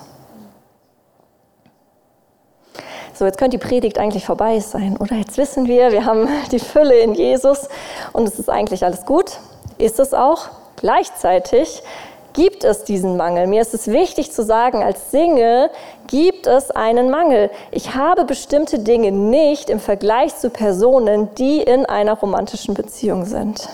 So, 3.13 3.25
jetzt 3.25 3.37
könnte 3.37 3.59
die 3.59 3.63
Predigt 3.63 3.99
eigentlich 3.99 4.25
vorbei 4.25 4.59
sein, 4.59 4.97
oder? 4.97 5.17
Jetzt 5.17 5.37
wissen 5.37 5.67
wir, 5.67 5.91
wir 5.91 6.05
haben 6.05 6.27
die 6.51 6.57
Fülle 6.57 6.97
in 6.97 7.13
Jesus 7.13 7.69
und 8.11 8.27
es 8.27 8.39
ist 8.39 8.49
eigentlich 8.49 8.83
alles 8.83 9.05
gut. 9.05 9.37
Ist 9.77 9.99
es 9.99 10.15
auch. 10.15 10.47
Gleichzeitig 10.77 11.83
gibt 12.33 12.63
es 12.63 12.83
diesen 12.83 13.17
Mangel. 13.17 13.47
Mir 13.47 13.61
ist 13.61 13.73
es 13.73 13.87
wichtig 13.87 14.31
zu 14.31 14.43
sagen, 14.43 14.83
als 14.83 15.11
Single 15.11 15.69
gibt 16.07 16.47
es 16.47 16.71
einen 16.71 17.09
Mangel. 17.09 17.49
Ich 17.71 17.95
habe 17.95 18.25
bestimmte 18.25 18.79
Dinge 18.79 19.11
nicht 19.11 19.69
im 19.69 19.79
Vergleich 19.79 20.35
zu 20.35 20.49
Personen, 20.49 21.33
die 21.35 21.61
in 21.61 21.85
einer 21.85 22.13
romantischen 22.13 22.73
Beziehung 22.73 23.25
sind. 23.25 23.69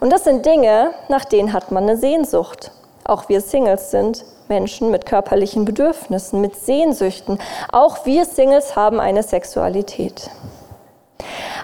Und 0.00 0.12
das 0.12 0.24
sind 0.24 0.44
Dinge, 0.44 0.90
nach 1.08 1.24
denen 1.24 1.52
hat 1.52 1.70
man 1.70 1.84
eine 1.84 1.96
Sehnsucht. 1.96 2.72
Auch 3.04 3.28
wir 3.28 3.40
Singles 3.40 3.90
sind 3.90 4.24
Menschen 4.48 4.90
mit 4.90 5.06
körperlichen 5.06 5.64
Bedürfnissen, 5.64 6.40
mit 6.40 6.56
Sehnsüchten. 6.56 7.38
Auch 7.70 8.06
wir 8.06 8.24
Singles 8.24 8.76
haben 8.76 9.00
eine 9.00 9.22
Sexualität. 9.22 10.30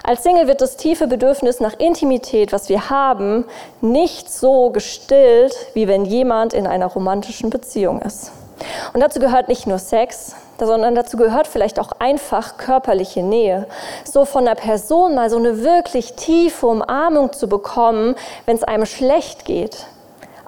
Als 0.03 0.23
Single 0.23 0.47
wird 0.47 0.61
das 0.61 0.77
tiefe 0.77 1.07
Bedürfnis 1.07 1.59
nach 1.59 1.79
Intimität, 1.79 2.51
was 2.51 2.69
wir 2.69 2.89
haben, 2.89 3.45
nicht 3.81 4.31
so 4.31 4.69
gestillt, 4.71 5.53
wie 5.73 5.87
wenn 5.87 6.05
jemand 6.05 6.53
in 6.53 6.65
einer 6.65 6.87
romantischen 6.87 7.49
Beziehung 7.49 8.01
ist. 8.01 8.31
Und 8.93 9.01
dazu 9.01 9.19
gehört 9.19 9.47
nicht 9.47 9.67
nur 9.67 9.79
Sex, 9.79 10.35
sondern 10.59 10.95
dazu 10.95 11.17
gehört 11.17 11.47
vielleicht 11.47 11.79
auch 11.79 11.91
einfach 11.99 12.57
körperliche 12.57 13.23
Nähe. 13.23 13.67
So 14.03 14.25
von 14.25 14.45
der 14.45 14.55
Person 14.55 15.15
mal 15.15 15.29
so 15.29 15.37
eine 15.37 15.63
wirklich 15.63 16.13
tiefe 16.13 16.67
Umarmung 16.67 17.33
zu 17.33 17.47
bekommen, 17.47 18.15
wenn 18.45 18.55
es 18.55 18.63
einem 18.63 18.85
schlecht 18.85 19.45
geht. 19.45 19.85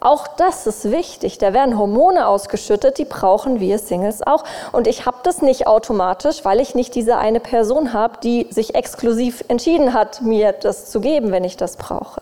Auch 0.03 0.27
das 0.27 0.67
ist 0.67 0.91
wichtig. 0.91 1.37
Da 1.37 1.53
werden 1.53 1.77
Hormone 1.77 2.27
ausgeschüttet, 2.27 2.97
die 2.97 3.05
brauchen 3.05 3.61
wir 3.61 3.79
Singles 3.79 4.21
auch. 4.21 4.43
Und 4.73 4.85
ich 4.85 5.05
habe 5.05 5.17
das 5.23 5.41
nicht 5.41 5.65
automatisch, 5.65 6.43
weil 6.43 6.59
ich 6.59 6.75
nicht 6.75 6.93
diese 6.93 7.17
eine 7.17 7.39
Person 7.39 7.93
habe, 7.93 8.17
die 8.21 8.47
sich 8.49 8.75
exklusiv 8.75 9.45
entschieden 9.47 9.93
hat, 9.93 10.21
mir 10.21 10.51
das 10.51 10.91
zu 10.91 10.99
geben, 10.99 11.31
wenn 11.31 11.45
ich 11.45 11.55
das 11.55 11.77
brauche. 11.77 12.21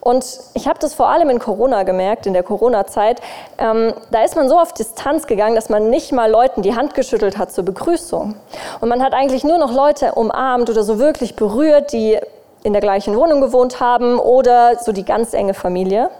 Und 0.00 0.24
ich 0.54 0.68
habe 0.68 0.78
das 0.78 0.94
vor 0.94 1.08
allem 1.08 1.30
in 1.30 1.40
Corona 1.40 1.82
gemerkt, 1.82 2.26
in 2.26 2.32
der 2.32 2.44
Corona-Zeit. 2.44 3.20
Ähm, 3.58 3.92
da 4.12 4.22
ist 4.22 4.36
man 4.36 4.48
so 4.48 4.56
auf 4.56 4.72
Distanz 4.72 5.26
gegangen, 5.26 5.56
dass 5.56 5.68
man 5.68 5.90
nicht 5.90 6.12
mal 6.12 6.30
Leuten 6.30 6.62
die 6.62 6.76
Hand 6.76 6.94
geschüttelt 6.94 7.38
hat 7.38 7.50
zur 7.52 7.64
Begrüßung. 7.64 8.36
Und 8.80 8.88
man 8.88 9.02
hat 9.02 9.14
eigentlich 9.14 9.42
nur 9.42 9.58
noch 9.58 9.72
Leute 9.72 10.12
umarmt 10.12 10.70
oder 10.70 10.84
so 10.84 11.00
wirklich 11.00 11.34
berührt, 11.34 11.92
die 11.92 12.20
in 12.62 12.72
der 12.72 12.82
gleichen 12.82 13.16
Wohnung 13.16 13.40
gewohnt 13.40 13.80
haben 13.80 14.18
oder 14.18 14.78
so 14.78 14.92
die 14.92 15.04
ganz 15.04 15.32
enge 15.32 15.54
Familie. 15.54 16.10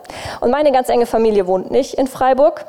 Und 0.41 0.51
meine 0.51 0.73
ganz 0.73 0.89
enge 0.89 1.07
Familie 1.07 1.47
wohnt 1.47 1.71
nicht 1.71 1.95
in 1.95 2.07
Freiburg. 2.07 2.65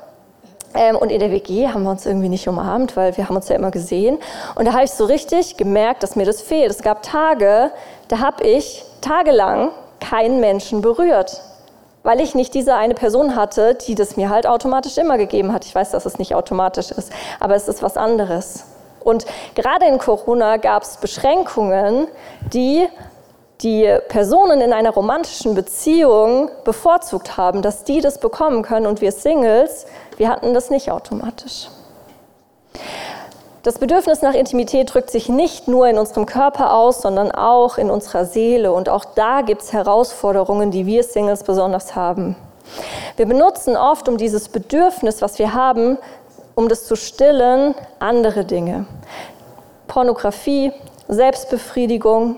Ähm, 0.73 0.95
und 0.95 1.09
in 1.09 1.19
der 1.19 1.31
WG 1.31 1.67
haben 1.67 1.83
wir 1.83 1.91
uns 1.91 2.05
irgendwie 2.05 2.29
nicht 2.29 2.47
umarmt, 2.47 2.95
weil 2.95 3.15
wir 3.17 3.27
haben 3.27 3.35
uns 3.35 3.49
ja 3.49 3.55
immer 3.55 3.71
gesehen. 3.71 4.19
Und 4.55 4.65
da 4.65 4.73
habe 4.73 4.83
ich 4.83 4.91
so 4.91 5.05
richtig 5.05 5.57
gemerkt, 5.57 6.03
dass 6.03 6.15
mir 6.15 6.25
das 6.25 6.41
fehlt. 6.41 6.71
Es 6.71 6.81
gab 6.81 7.03
Tage, 7.03 7.71
da 8.07 8.19
habe 8.19 8.43
ich 8.43 8.83
tagelang 9.01 9.69
keinen 9.99 10.39
Menschen 10.39 10.81
berührt, 10.81 11.41
weil 12.03 12.19
ich 12.19 12.35
nicht 12.35 12.53
diese 12.53 12.75
eine 12.75 12.93
Person 12.93 13.35
hatte, 13.35 13.75
die 13.75 13.95
das 13.95 14.17
mir 14.17 14.29
halt 14.29 14.47
automatisch 14.47 14.97
immer 14.97 15.17
gegeben 15.17 15.53
hat. 15.53 15.65
Ich 15.65 15.75
weiß, 15.75 15.91
dass 15.91 16.05
es 16.05 16.19
nicht 16.19 16.35
automatisch 16.35 16.91
ist, 16.91 17.11
aber 17.39 17.55
es 17.55 17.67
ist 17.67 17.83
was 17.83 17.97
anderes. 17.97 18.65
Und 19.03 19.25
gerade 19.55 19.85
in 19.85 19.97
Corona 19.97 20.57
gab 20.57 20.83
es 20.83 20.97
Beschränkungen, 20.97 22.07
die 22.53 22.87
die 23.63 23.97
Personen 24.07 24.61
in 24.61 24.73
einer 24.73 24.91
romantischen 24.91 25.55
Beziehung 25.55 26.49
bevorzugt 26.63 27.37
haben, 27.37 27.61
dass 27.61 27.83
die 27.83 28.01
das 28.01 28.19
bekommen 28.19 28.63
können 28.63 28.87
und 28.87 29.01
wir 29.01 29.11
Singles, 29.11 29.85
wir 30.17 30.29
hatten 30.29 30.53
das 30.53 30.69
nicht 30.69 30.91
automatisch. 30.91 31.69
Das 33.63 33.77
Bedürfnis 33.77 34.23
nach 34.23 34.33
Intimität 34.33 34.91
drückt 34.91 35.11
sich 35.11 35.29
nicht 35.29 35.67
nur 35.67 35.87
in 35.87 35.99
unserem 35.99 36.25
Körper 36.25 36.73
aus, 36.73 37.03
sondern 37.03 37.31
auch 37.31 37.77
in 37.77 37.91
unserer 37.91 38.25
Seele. 38.25 38.71
Und 38.71 38.89
auch 38.89 39.05
da 39.05 39.41
gibt 39.41 39.61
es 39.61 39.71
Herausforderungen, 39.71 40.71
die 40.71 40.87
wir 40.87 41.03
Singles 41.03 41.43
besonders 41.43 41.95
haben. 41.95 42.35
Wir 43.17 43.27
benutzen 43.27 43.77
oft, 43.77 44.09
um 44.09 44.17
dieses 44.17 44.49
Bedürfnis, 44.49 45.21
was 45.21 45.37
wir 45.37 45.53
haben, 45.53 45.99
um 46.55 46.69
das 46.69 46.85
zu 46.85 46.95
stillen, 46.95 47.75
andere 47.99 48.45
Dinge. 48.45 48.87
Pornografie, 49.87 50.71
Selbstbefriedigung, 51.07 52.37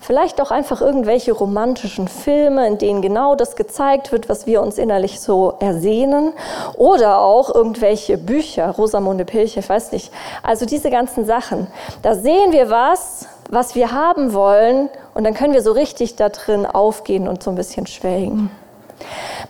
Vielleicht 0.00 0.40
auch 0.40 0.50
einfach 0.50 0.80
irgendwelche 0.80 1.32
romantischen 1.32 2.08
Filme, 2.08 2.66
in 2.66 2.78
denen 2.78 3.02
genau 3.02 3.34
das 3.34 3.56
gezeigt 3.56 4.12
wird, 4.12 4.28
was 4.28 4.46
wir 4.46 4.62
uns 4.62 4.78
innerlich 4.78 5.20
so 5.20 5.54
ersehnen. 5.60 6.32
Oder 6.76 7.20
auch 7.20 7.54
irgendwelche 7.54 8.18
Bücher, 8.18 8.70
Rosamunde 8.70 9.24
Pilcher, 9.24 9.60
ich 9.60 9.68
weiß 9.68 9.92
nicht. 9.92 10.12
Also 10.42 10.66
diese 10.66 10.90
ganzen 10.90 11.24
Sachen. 11.24 11.66
Da 12.02 12.14
sehen 12.14 12.52
wir 12.52 12.70
was, 12.70 13.26
was 13.50 13.74
wir 13.74 13.92
haben 13.92 14.32
wollen 14.32 14.88
und 15.14 15.24
dann 15.24 15.34
können 15.34 15.54
wir 15.54 15.62
so 15.62 15.72
richtig 15.72 16.16
da 16.16 16.28
drin 16.28 16.66
aufgehen 16.66 17.28
und 17.28 17.42
so 17.42 17.50
ein 17.50 17.56
bisschen 17.56 17.86
schwelgen. 17.86 18.50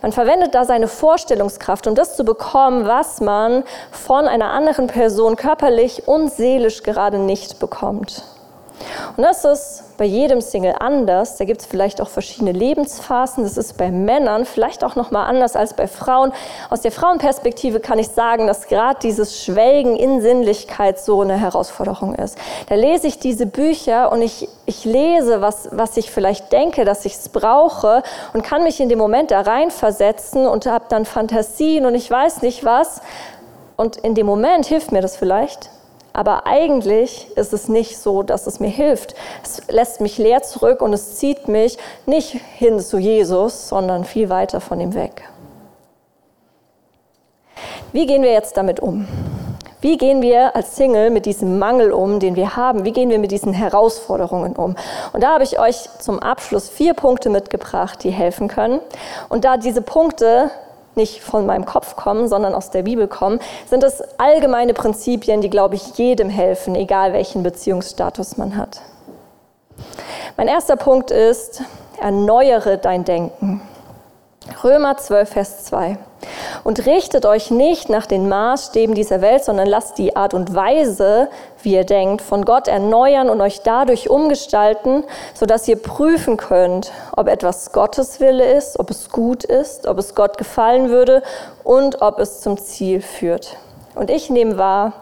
Man 0.01 0.11
verwendet 0.11 0.53
da 0.53 0.65
seine 0.65 0.87
Vorstellungskraft, 0.87 1.87
um 1.87 1.95
das 1.95 2.15
zu 2.15 2.23
bekommen, 2.23 2.85
was 2.85 3.21
man 3.21 3.63
von 3.91 4.27
einer 4.27 4.51
anderen 4.51 4.87
Person 4.87 5.35
körperlich 5.35 6.07
und 6.07 6.31
seelisch 6.31 6.83
gerade 6.83 7.17
nicht 7.17 7.59
bekommt. 7.59 8.23
Und 9.17 9.23
das 9.23 9.45
ist 9.45 9.97
bei 9.97 10.05
jedem 10.05 10.41
Single 10.41 10.75
anders. 10.79 11.37
Da 11.37 11.45
gibt 11.45 11.61
es 11.61 11.67
vielleicht 11.67 12.01
auch 12.01 12.09
verschiedene 12.09 12.51
Lebensphasen. 12.51 13.43
Das 13.43 13.57
ist 13.57 13.77
bei 13.77 13.91
Männern 13.91 14.45
vielleicht 14.45 14.83
auch 14.83 14.95
noch 14.95 15.11
mal 15.11 15.25
anders 15.25 15.55
als 15.55 15.73
bei 15.73 15.87
Frauen. 15.87 16.33
Aus 16.69 16.81
der 16.81 16.91
Frauenperspektive 16.91 17.79
kann 17.79 17.99
ich 17.99 18.09
sagen, 18.09 18.47
dass 18.47 18.67
gerade 18.67 18.99
dieses 19.01 19.43
Schwelgen 19.43 19.95
in 19.95 20.21
Sinnlichkeit 20.21 20.99
so 20.99 21.21
eine 21.21 21.37
Herausforderung 21.37 22.15
ist. 22.15 22.37
Da 22.67 22.75
lese 22.75 23.07
ich 23.07 23.19
diese 23.19 23.45
Bücher 23.45 24.11
und 24.11 24.21
ich, 24.21 24.49
ich 24.65 24.85
lese, 24.85 25.41
was, 25.41 25.69
was 25.71 25.97
ich 25.97 26.11
vielleicht 26.11 26.51
denke, 26.51 26.85
dass 26.85 27.05
ich 27.05 27.13
es 27.13 27.29
brauche 27.29 28.03
und 28.33 28.43
kann 28.43 28.63
mich 28.63 28.79
in 28.79 28.89
dem 28.89 28.99
Moment 28.99 29.31
da 29.31 29.41
reinversetzen 29.41 30.45
und 30.45 30.65
habe 30.65 30.85
dann 30.89 31.05
Fantasien 31.05 31.85
und 31.85 31.95
ich 31.95 32.09
weiß 32.09 32.41
nicht 32.41 32.65
was. 32.65 33.01
Und 33.77 33.97
in 33.97 34.15
dem 34.15 34.25
Moment 34.25 34.65
hilft 34.65 34.91
mir 34.91 35.01
das 35.01 35.17
vielleicht, 35.17 35.69
aber 36.15 36.47
eigentlich 36.47 37.27
ist 37.35 37.51
es 37.51 37.67
nicht 37.67 37.97
so, 37.97 38.23
dass 38.23 38.47
es 38.47 38.59
mir 38.59 38.69
hilft. 38.69 39.15
Es 39.43 39.61
lässt 39.67 39.99
mich 39.99 40.17
leer 40.17 40.41
zurück 40.43 40.81
und 40.81 40.93
es 40.93 41.15
zieht 41.15 41.47
mich 41.47 41.77
nicht 42.05 42.39
hin 42.55 42.79
zu 42.79 42.97
Jesus, 42.97 43.67
sondern 43.67 44.05
viel 44.05 44.29
weiter 44.29 44.61
von 44.61 44.79
ihm 44.79 44.93
weg. 44.93 45.27
Wie 47.91 48.05
gehen 48.05 48.23
wir 48.23 48.31
jetzt 48.31 48.55
damit 48.57 48.79
um? 48.79 49.07
Wie 49.81 49.97
gehen 49.97 50.21
wir 50.21 50.55
als 50.55 50.75
Single 50.75 51.11
mit 51.11 51.25
diesem 51.25 51.59
Mangel 51.59 51.91
um, 51.91 52.19
den 52.19 52.35
wir 52.35 52.55
haben? 52.55 52.85
Wie 52.85 52.91
gehen 52.91 53.09
wir 53.09 53.19
mit 53.19 53.31
diesen 53.31 53.53
Herausforderungen 53.53 54.55
um? 54.55 54.75
Und 55.13 55.21
da 55.21 55.33
habe 55.33 55.43
ich 55.43 55.59
euch 55.59 55.87
zum 55.99 56.19
Abschluss 56.19 56.69
vier 56.69 56.93
Punkte 56.93 57.29
mitgebracht, 57.29 58.03
die 58.03 58.09
helfen 58.09 58.47
können. 58.47 58.79
Und 59.29 59.45
da 59.45 59.57
diese 59.57 59.81
Punkte 59.81 60.49
nicht 60.97 61.21
von 61.21 61.45
meinem 61.45 61.65
Kopf 61.65 61.95
kommen, 61.95 62.27
sondern 62.27 62.53
aus 62.53 62.71
der 62.71 62.83
Bibel 62.83 63.07
kommen, 63.07 63.39
sind 63.69 63.83
es 63.83 64.01
allgemeine 64.17 64.73
Prinzipien, 64.73 65.41
die, 65.41 65.49
glaube 65.49 65.75
ich, 65.75 65.97
jedem 65.97 66.29
helfen, 66.29 66.75
egal 66.75 67.13
welchen 67.13 67.43
Beziehungsstatus 67.43 68.37
man 68.37 68.57
hat. 68.57 68.81
Mein 70.37 70.47
erster 70.47 70.75
Punkt 70.75 71.11
ist, 71.11 71.61
erneuere 71.99 72.77
dein 72.77 73.05
Denken. 73.05 73.61
Römer 74.63 74.97
12, 74.97 75.29
Vers 75.29 75.65
2. 75.65 75.97
Und 76.63 76.85
richtet 76.85 77.25
euch 77.25 77.51
nicht 77.51 77.89
nach 77.89 78.05
den 78.05 78.29
Maßstäben 78.29 78.95
dieser 78.95 79.21
Welt, 79.21 79.43
sondern 79.43 79.67
lasst 79.67 79.97
die 79.97 80.15
Art 80.15 80.33
und 80.33 80.53
Weise, 80.53 81.29
wie 81.63 81.73
ihr 81.73 81.83
denkt, 81.83 82.21
von 82.21 82.45
Gott 82.45 82.67
erneuern 82.67 83.29
und 83.29 83.41
euch 83.41 83.61
dadurch 83.61 84.09
umgestalten, 84.09 85.03
sodass 85.33 85.67
ihr 85.67 85.81
prüfen 85.81 86.37
könnt, 86.37 86.91
ob 87.15 87.27
etwas 87.27 87.71
Gottes 87.71 88.19
Wille 88.19 88.53
ist, 88.53 88.79
ob 88.79 88.91
es 88.91 89.09
gut 89.09 89.43
ist, 89.43 89.87
ob 89.87 89.97
es 89.97 90.15
Gott 90.15 90.37
gefallen 90.37 90.89
würde 90.89 91.23
und 91.63 92.01
ob 92.01 92.19
es 92.19 92.41
zum 92.41 92.57
Ziel 92.57 93.01
führt. 93.01 93.57
Und 93.95 94.09
ich 94.09 94.29
nehme 94.29 94.57
wahr, 94.57 94.93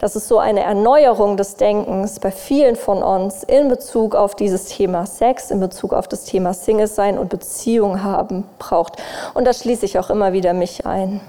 dass 0.00 0.16
es 0.16 0.26
so 0.26 0.38
eine 0.38 0.62
Erneuerung 0.62 1.36
des 1.36 1.56
Denkens 1.56 2.18
bei 2.18 2.30
vielen 2.30 2.76
von 2.76 3.02
uns 3.02 3.42
in 3.42 3.68
Bezug 3.68 4.14
auf 4.14 4.34
dieses 4.34 4.66
Thema 4.66 5.04
Sex, 5.04 5.50
in 5.50 5.60
Bezug 5.60 5.92
auf 5.92 6.08
das 6.08 6.24
Thema 6.24 6.54
Single 6.54 6.86
sein 6.86 7.18
und 7.18 7.28
Beziehung 7.28 8.02
haben 8.02 8.44
braucht. 8.58 8.96
Und 9.34 9.46
da 9.46 9.52
schließe 9.52 9.84
ich 9.84 9.98
auch 9.98 10.08
immer 10.08 10.32
wieder 10.32 10.54
mich 10.54 10.86
ein. 10.86 11.20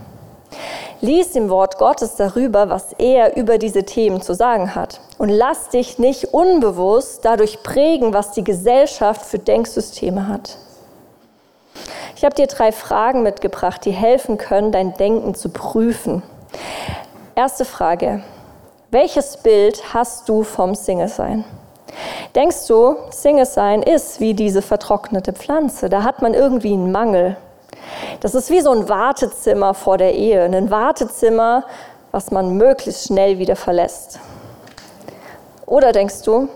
Lies 1.02 1.36
im 1.36 1.50
Wort 1.50 1.78
Gottes 1.78 2.16
darüber, 2.16 2.70
was 2.70 2.94
er 2.98 3.38
über 3.38 3.58
diese 3.58 3.84
Themen 3.84 4.22
zu 4.22 4.34
sagen 4.34 4.76
hat. 4.76 5.00
Und 5.18 5.30
lass 5.30 5.70
dich 5.70 6.00
nicht 6.00 6.34
unbewusst 6.34 7.24
dadurch 7.24 7.64
prägen, 7.64 8.14
was 8.14 8.32
die 8.32 8.44
Gesellschaft 8.44 9.26
für 9.26 9.40
Denksysteme 9.40 10.28
hat. 10.28 10.58
Ich 12.16 12.26
habe 12.26 12.36
dir 12.36 12.48
drei 12.48 12.74
Fragen 12.74 13.24
mitgebracht, 13.24 13.86
die 13.86 13.92
helfen 13.92 14.38
können, 14.38 14.74
dein 14.74 14.94
Denken 14.96 15.36
zu 15.36 15.50
prüfen. 15.50 16.22
Erste 17.40 17.64
Frage. 17.64 18.22
Welches 18.92 19.38
Bild 19.38 19.94
hast 19.94 20.28
du 20.28 20.44
vom 20.44 20.76
Single-Sein? 20.76 21.46
Denkst 22.36 22.68
du, 22.68 22.98
Single-Sein 23.12 23.82
ist 23.82 24.20
wie 24.20 24.34
diese 24.34 24.62
vertrocknete 24.62 25.32
Pflanze? 25.32 25.88
Da 25.88 26.04
hat 26.04 26.22
man 26.22 26.34
irgendwie 26.34 26.74
einen 26.74 26.92
Mangel. 26.92 27.38
Das 28.20 28.36
ist 28.36 28.50
wie 28.50 28.60
so 28.60 28.72
ein 28.72 28.90
Wartezimmer 28.90 29.74
vor 29.74 29.98
der 29.98 30.16
Ehe, 30.16 30.44
ein 30.44 30.70
Wartezimmer, 30.70 31.64
was 32.12 32.30
man 32.30 32.58
möglichst 32.58 33.08
schnell 33.08 33.40
wieder 33.40 33.56
verlässt. 33.56 34.20
Oder 35.66 35.94
denkst 35.94 36.24
du, 36.24 36.50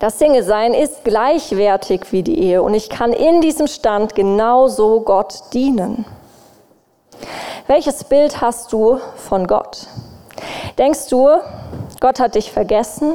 das 0.00 0.18
Single-Sein 0.18 0.74
ist 0.74 1.04
gleichwertig 1.04 2.10
wie 2.10 2.24
die 2.24 2.40
Ehe 2.40 2.60
und 2.60 2.74
ich 2.74 2.90
kann 2.90 3.12
in 3.12 3.40
diesem 3.40 3.68
Stand 3.68 4.16
genauso 4.16 5.02
Gott 5.02 5.44
dienen? 5.52 6.04
Welches 7.66 8.04
Bild 8.04 8.40
hast 8.40 8.72
du 8.72 9.00
von 9.16 9.46
Gott? 9.46 9.86
Denkst 10.78 11.08
du, 11.08 11.28
Gott 12.00 12.20
hat 12.20 12.34
dich 12.34 12.52
vergessen? 12.52 13.14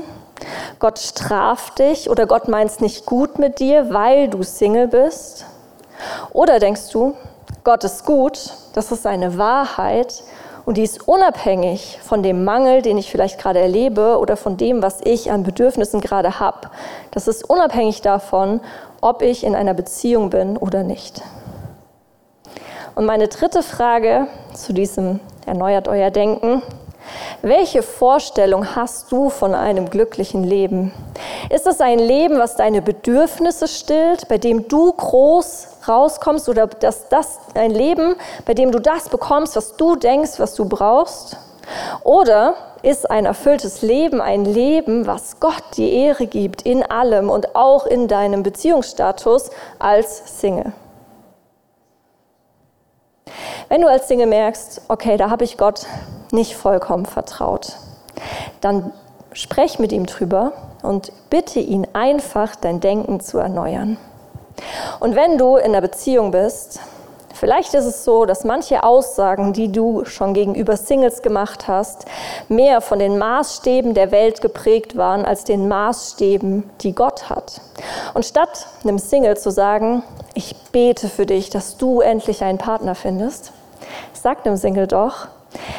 Gott 0.79 0.99
straft 0.99 1.79
dich 1.79 2.09
oder 2.09 2.27
Gott 2.27 2.47
meint 2.47 2.71
es 2.71 2.79
nicht 2.79 3.05
gut 3.05 3.39
mit 3.39 3.59
dir, 3.59 3.93
weil 3.93 4.29
du 4.29 4.43
Single 4.43 4.87
bist? 4.87 5.45
Oder 6.31 6.59
denkst 6.59 6.89
du, 6.91 7.15
Gott 7.63 7.83
ist 7.83 8.05
gut, 8.05 8.53
das 8.73 8.91
ist 8.91 9.05
eine 9.05 9.37
Wahrheit 9.37 10.23
und 10.65 10.77
die 10.77 10.83
ist 10.83 11.07
unabhängig 11.07 11.99
von 12.03 12.23
dem 12.23 12.43
Mangel, 12.43 12.81
den 12.81 12.97
ich 12.97 13.09
vielleicht 13.09 13.39
gerade 13.39 13.59
erlebe 13.59 14.17
oder 14.19 14.37
von 14.37 14.57
dem, 14.57 14.81
was 14.81 15.01
ich 15.03 15.31
an 15.31 15.43
Bedürfnissen 15.43 16.01
gerade 16.01 16.39
habe. 16.39 16.69
Das 17.11 17.27
ist 17.27 17.49
unabhängig 17.49 18.01
davon, 18.01 18.61
ob 19.01 19.21
ich 19.21 19.43
in 19.43 19.55
einer 19.55 19.73
Beziehung 19.73 20.29
bin 20.29 20.57
oder 20.57 20.83
nicht. 20.83 21.21
Und 22.97 23.05
meine 23.05 23.27
dritte 23.27 23.61
Frage 23.61 24.25
zu 24.55 24.73
diesem 24.73 25.19
erneuert 25.45 25.87
euer 25.87 26.09
Denken. 26.09 26.63
Welche 27.43 27.83
Vorstellung 27.83 28.75
hast 28.75 29.11
du 29.11 29.29
von 29.29 29.53
einem 29.53 29.91
glücklichen 29.91 30.43
Leben? 30.43 30.91
Ist 31.51 31.67
es 31.67 31.79
ein 31.79 31.99
Leben, 31.99 32.39
was 32.39 32.55
deine 32.55 32.81
Bedürfnisse 32.81 33.67
stillt, 33.67 34.27
bei 34.29 34.39
dem 34.39 34.67
du 34.67 34.91
groß 34.93 35.67
rauskommst 35.87 36.49
oder 36.49 36.65
dass 36.65 37.07
das 37.07 37.37
ein 37.53 37.69
Leben, 37.69 38.15
bei 38.45 38.55
dem 38.55 38.71
du 38.71 38.79
das 38.79 39.09
bekommst, 39.09 39.55
was 39.55 39.77
du 39.77 39.95
denkst, 39.95 40.39
was 40.39 40.55
du 40.55 40.65
brauchst? 40.65 41.37
Oder 42.03 42.55
ist 42.81 43.11
ein 43.11 43.27
erfülltes 43.27 43.83
Leben 43.83 44.21
ein 44.21 44.43
Leben, 44.43 45.05
was 45.05 45.39
Gott 45.39 45.61
die 45.75 45.93
Ehre 45.93 46.25
gibt 46.25 46.63
in 46.63 46.81
allem 46.81 47.29
und 47.29 47.55
auch 47.55 47.85
in 47.85 48.07
deinem 48.07 48.41
Beziehungsstatus 48.41 49.51
als 49.77 50.41
Single? 50.41 50.73
Wenn 53.69 53.81
du 53.81 53.89
als 53.89 54.07
Single 54.07 54.27
merkst, 54.27 54.81
okay, 54.87 55.17
da 55.17 55.29
habe 55.29 55.43
ich 55.43 55.57
Gott 55.57 55.85
nicht 56.31 56.55
vollkommen 56.55 57.05
vertraut, 57.05 57.73
dann 58.61 58.91
sprech 59.33 59.79
mit 59.79 59.91
ihm 59.91 60.05
drüber 60.05 60.53
und 60.81 61.11
bitte 61.29 61.59
ihn 61.59 61.87
einfach, 61.93 62.55
dein 62.55 62.79
Denken 62.79 63.19
zu 63.19 63.37
erneuern. 63.37 63.97
Und 64.99 65.15
wenn 65.15 65.37
du 65.37 65.57
in 65.57 65.73
der 65.73 65.81
Beziehung 65.81 66.31
bist, 66.31 66.79
vielleicht 67.33 67.73
ist 67.73 67.85
es 67.85 68.03
so, 68.03 68.25
dass 68.25 68.43
manche 68.43 68.83
Aussagen, 68.83 69.53
die 69.53 69.71
du 69.71 70.05
schon 70.05 70.33
gegenüber 70.33 70.75
Singles 70.75 71.21
gemacht 71.21 71.67
hast, 71.67 72.05
mehr 72.49 72.81
von 72.81 72.99
den 72.99 73.17
Maßstäben 73.17 73.93
der 73.93 74.11
Welt 74.11 74.41
geprägt 74.41 74.97
waren 74.97 75.25
als 75.25 75.43
den 75.43 75.67
Maßstäben, 75.67 76.69
die 76.81 76.95
Gott 76.95 77.29
hat. 77.29 77.61
Und 78.13 78.25
statt 78.25 78.65
einem 78.83 78.97
Single 78.97 79.37
zu 79.37 79.51
sagen, 79.51 80.03
ich 80.37 80.55
bete 80.71 81.09
für 81.09 81.25
dich, 81.25 81.49
dass 81.49 81.77
du 81.77 81.99
endlich 81.99 82.43
einen 82.43 82.59
Partner 82.59 82.93
findest, 82.93 83.51
Sag 84.13 84.43
dem 84.43 84.55
Single 84.57 84.87
doch, 84.87 85.27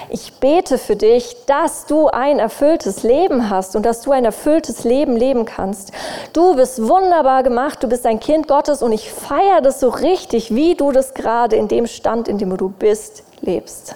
ich 0.08 0.40
bete 0.40 0.78
für 0.78 0.96
dich, 0.96 1.36
dass 1.46 1.86
du 1.86 2.08
ein 2.08 2.38
erfülltes 2.38 3.02
Leben 3.02 3.50
hast 3.50 3.76
und 3.76 3.84
dass 3.84 4.00
du 4.00 4.12
ein 4.12 4.24
erfülltes 4.24 4.84
Leben 4.84 5.16
leben 5.16 5.44
kannst. 5.44 5.92
Du 6.32 6.56
bist 6.56 6.88
wunderbar 6.88 7.42
gemacht, 7.42 7.82
du 7.82 7.88
bist 7.88 8.06
ein 8.06 8.18
Kind 8.18 8.48
Gottes 8.48 8.82
und 8.82 8.92
ich 8.92 9.12
feiere 9.12 9.60
das 9.60 9.80
so 9.80 9.90
richtig, 9.90 10.54
wie 10.54 10.74
du 10.74 10.90
das 10.90 11.14
gerade 11.14 11.56
in 11.56 11.68
dem 11.68 11.86
Stand, 11.86 12.26
in 12.28 12.38
dem 12.38 12.56
du 12.56 12.68
bist, 12.68 13.24
lebst. 13.42 13.94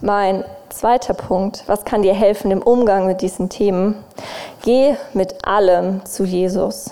Mein 0.00 0.44
zweiter 0.70 1.14
Punkt, 1.14 1.64
was 1.66 1.84
kann 1.84 2.02
dir 2.02 2.14
helfen 2.14 2.50
im 2.50 2.62
Umgang 2.62 3.06
mit 3.06 3.20
diesen 3.20 3.48
Themen? 3.48 4.02
Geh 4.62 4.96
mit 5.12 5.44
allem 5.46 6.04
zu 6.04 6.24
Jesus. 6.24 6.90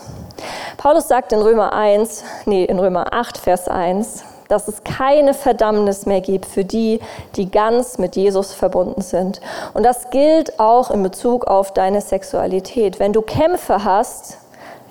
Paulus 0.76 1.08
sagt 1.08 1.32
in 1.32 1.40
Römer 1.40 1.72
1, 1.72 2.24
nee, 2.46 2.64
in 2.64 2.78
Römer 2.78 3.12
8, 3.12 3.38
Vers 3.38 3.68
1, 3.68 4.24
dass 4.48 4.68
es 4.68 4.82
keine 4.84 5.34
Verdammnis 5.34 6.06
mehr 6.06 6.20
gibt 6.20 6.46
für 6.46 6.64
die, 6.64 7.00
die 7.36 7.50
ganz 7.50 7.98
mit 7.98 8.16
Jesus 8.16 8.54
verbunden 8.54 9.02
sind. 9.02 9.40
Und 9.74 9.84
das 9.84 10.10
gilt 10.10 10.58
auch 10.58 10.90
in 10.90 11.02
Bezug 11.02 11.46
auf 11.46 11.72
deine 11.72 12.00
Sexualität. 12.00 12.98
Wenn 12.98 13.12
du 13.12 13.22
Kämpfe 13.22 13.84
hast, 13.84 14.38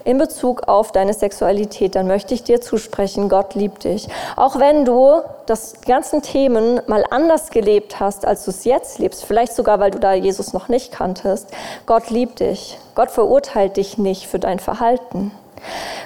in 0.07 0.17
Bezug 0.17 0.69
auf 0.69 0.93
deine 0.93 1.13
Sexualität, 1.13 1.95
dann 1.95 2.07
möchte 2.07 2.33
ich 2.33 2.41
dir 2.41 2.61
zusprechen, 2.61 3.27
Gott 3.27 3.55
liebt 3.55 3.83
dich. 3.83 4.07
Auch 4.37 4.57
wenn 4.57 4.85
du 4.85 5.21
das 5.47 5.81
ganzen 5.81 6.21
Themen 6.21 6.79
mal 6.87 7.03
anders 7.09 7.49
gelebt 7.49 7.99
hast, 7.99 8.25
als 8.25 8.45
du 8.45 8.51
es 8.51 8.63
jetzt 8.63 8.99
lebst, 8.99 9.25
vielleicht 9.25 9.53
sogar, 9.53 9.81
weil 9.81 9.91
du 9.91 9.99
da 9.99 10.13
Jesus 10.13 10.53
noch 10.53 10.69
nicht 10.69 10.93
kanntest, 10.93 11.49
Gott 11.85 12.09
liebt 12.09 12.39
dich. 12.39 12.79
Gott 12.95 13.11
verurteilt 13.11 13.75
dich 13.75 13.97
nicht 13.97 14.27
für 14.27 14.39
dein 14.39 14.59
Verhalten. 14.59 15.33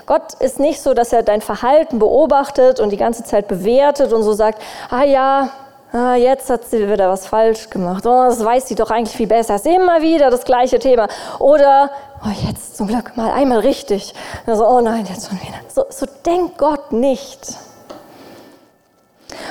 Gott 0.07 0.33
ist 0.39 0.59
nicht 0.59 0.81
so, 0.81 0.95
dass 0.95 1.13
er 1.13 1.21
dein 1.21 1.41
Verhalten 1.41 1.99
beobachtet 1.99 2.79
und 2.79 2.89
die 2.89 2.97
ganze 2.97 3.23
Zeit 3.23 3.47
bewertet 3.47 4.13
und 4.13 4.23
so 4.23 4.33
sagt, 4.33 4.63
ah 4.89 5.03
ja, 5.03 5.49
ah, 5.91 6.15
jetzt 6.15 6.49
hat 6.49 6.65
sie 6.65 6.89
wieder 6.89 7.09
was 7.09 7.27
falsch 7.27 7.69
gemacht. 7.69 8.05
Oh, 8.05 8.25
das 8.25 8.43
weiß 8.43 8.67
sie 8.67 8.75
doch 8.75 8.91
eigentlich 8.91 9.15
viel 9.15 9.27
besser. 9.27 9.55
Es 9.55 9.65
ist 9.65 9.75
immer 9.75 10.01
wieder 10.01 10.29
das 10.29 10.43
gleiche 10.45 10.79
Thema. 10.79 11.07
Oder, 11.39 11.89
oh, 12.23 12.47
jetzt 12.47 12.77
zum 12.77 12.87
Glück 12.87 13.15
mal 13.17 13.31
einmal 13.31 13.59
richtig. 13.59 14.13
Also, 14.45 14.67
oh 14.67 14.81
nein, 14.81 15.05
jetzt 15.05 15.29
schon 15.29 15.39
wieder. 15.41 15.59
So, 15.67 15.85
so 15.89 16.05
denkt 16.25 16.57
Gott 16.57 16.91
nicht. 16.91 17.55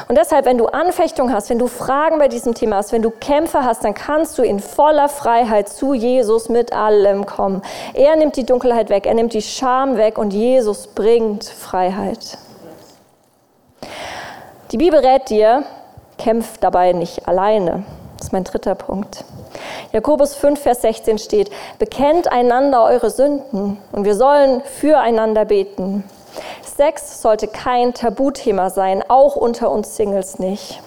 Und 0.08 0.18
deshalb, 0.18 0.44
wenn 0.44 0.58
du 0.58 0.66
Anfechtung 0.66 1.32
hast, 1.32 1.50
wenn 1.50 1.58
du 1.58 1.66
Fragen 1.66 2.18
bei 2.18 2.28
diesem 2.28 2.54
Thema 2.54 2.76
hast, 2.76 2.92
wenn 2.92 3.02
du 3.02 3.10
Kämpfe 3.10 3.64
hast, 3.64 3.84
dann 3.84 3.94
kannst 3.94 4.38
du 4.38 4.42
in 4.42 4.60
voller 4.60 5.08
Freiheit 5.08 5.68
zu 5.68 5.94
Jesus 5.94 6.48
mit 6.48 6.72
allem 6.72 7.26
kommen. 7.26 7.62
Er 7.94 8.16
nimmt 8.16 8.36
die 8.36 8.44
Dunkelheit 8.44 8.90
weg, 8.90 9.06
er 9.06 9.14
nimmt 9.14 9.34
die 9.34 9.42
Scham 9.42 9.96
weg 9.96 10.18
und 10.18 10.32
Jesus 10.32 10.88
bringt 10.88 11.44
Freiheit. 11.44 12.38
Die 14.72 14.76
Bibel 14.76 15.00
rät 15.00 15.30
dir, 15.30 15.64
kämpf 16.20 16.58
dabei 16.58 16.92
nicht 16.92 17.26
alleine. 17.26 17.82
Das 18.18 18.26
ist 18.26 18.32
mein 18.32 18.44
dritter 18.44 18.74
Punkt. 18.74 19.24
Jakobus 19.92 20.34
5, 20.34 20.60
Vers 20.60 20.82
16 20.82 21.18
steht, 21.18 21.50
bekennt 21.78 22.30
einander 22.30 22.84
eure 22.84 23.10
Sünden 23.10 23.78
und 23.90 24.04
wir 24.04 24.14
sollen 24.14 24.60
füreinander 24.60 25.46
beten. 25.46 26.04
Sex 26.62 27.22
sollte 27.22 27.48
kein 27.48 27.94
Tabuthema 27.94 28.68
sein, 28.68 29.02
auch 29.08 29.34
unter 29.34 29.70
uns 29.70 29.96
Singles 29.96 30.38
nicht. 30.38 30.80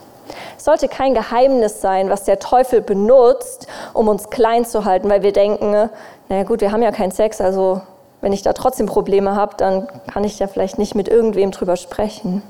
Es 0.57 0.65
sollte 0.65 0.87
kein 0.87 1.15
Geheimnis 1.15 1.81
sein, 1.81 2.09
was 2.09 2.23
der 2.23 2.39
Teufel 2.39 2.81
benutzt, 2.81 3.67
um 3.93 4.07
uns 4.07 4.29
klein 4.29 4.65
zu 4.65 4.85
halten, 4.85 5.09
weil 5.09 5.23
wir 5.23 5.33
denken, 5.33 5.89
naja 6.29 6.43
gut, 6.43 6.61
wir 6.61 6.71
haben 6.71 6.83
ja 6.83 6.91
keinen 6.91 7.11
Sex, 7.11 7.41
also 7.41 7.81
wenn 8.21 8.31
ich 8.31 8.43
da 8.43 8.53
trotzdem 8.53 8.85
Probleme 8.85 9.35
habe, 9.35 9.55
dann 9.57 9.87
kann 10.11 10.23
ich 10.23 10.39
ja 10.39 10.47
vielleicht 10.47 10.77
nicht 10.77 10.93
mit 10.95 11.09
irgendwem 11.09 11.51
drüber 11.51 11.75
sprechen. 11.75 12.43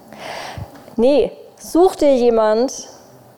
Nee, 0.96 1.32
such 1.72 1.96
dir 1.96 2.16
jemand, 2.16 2.88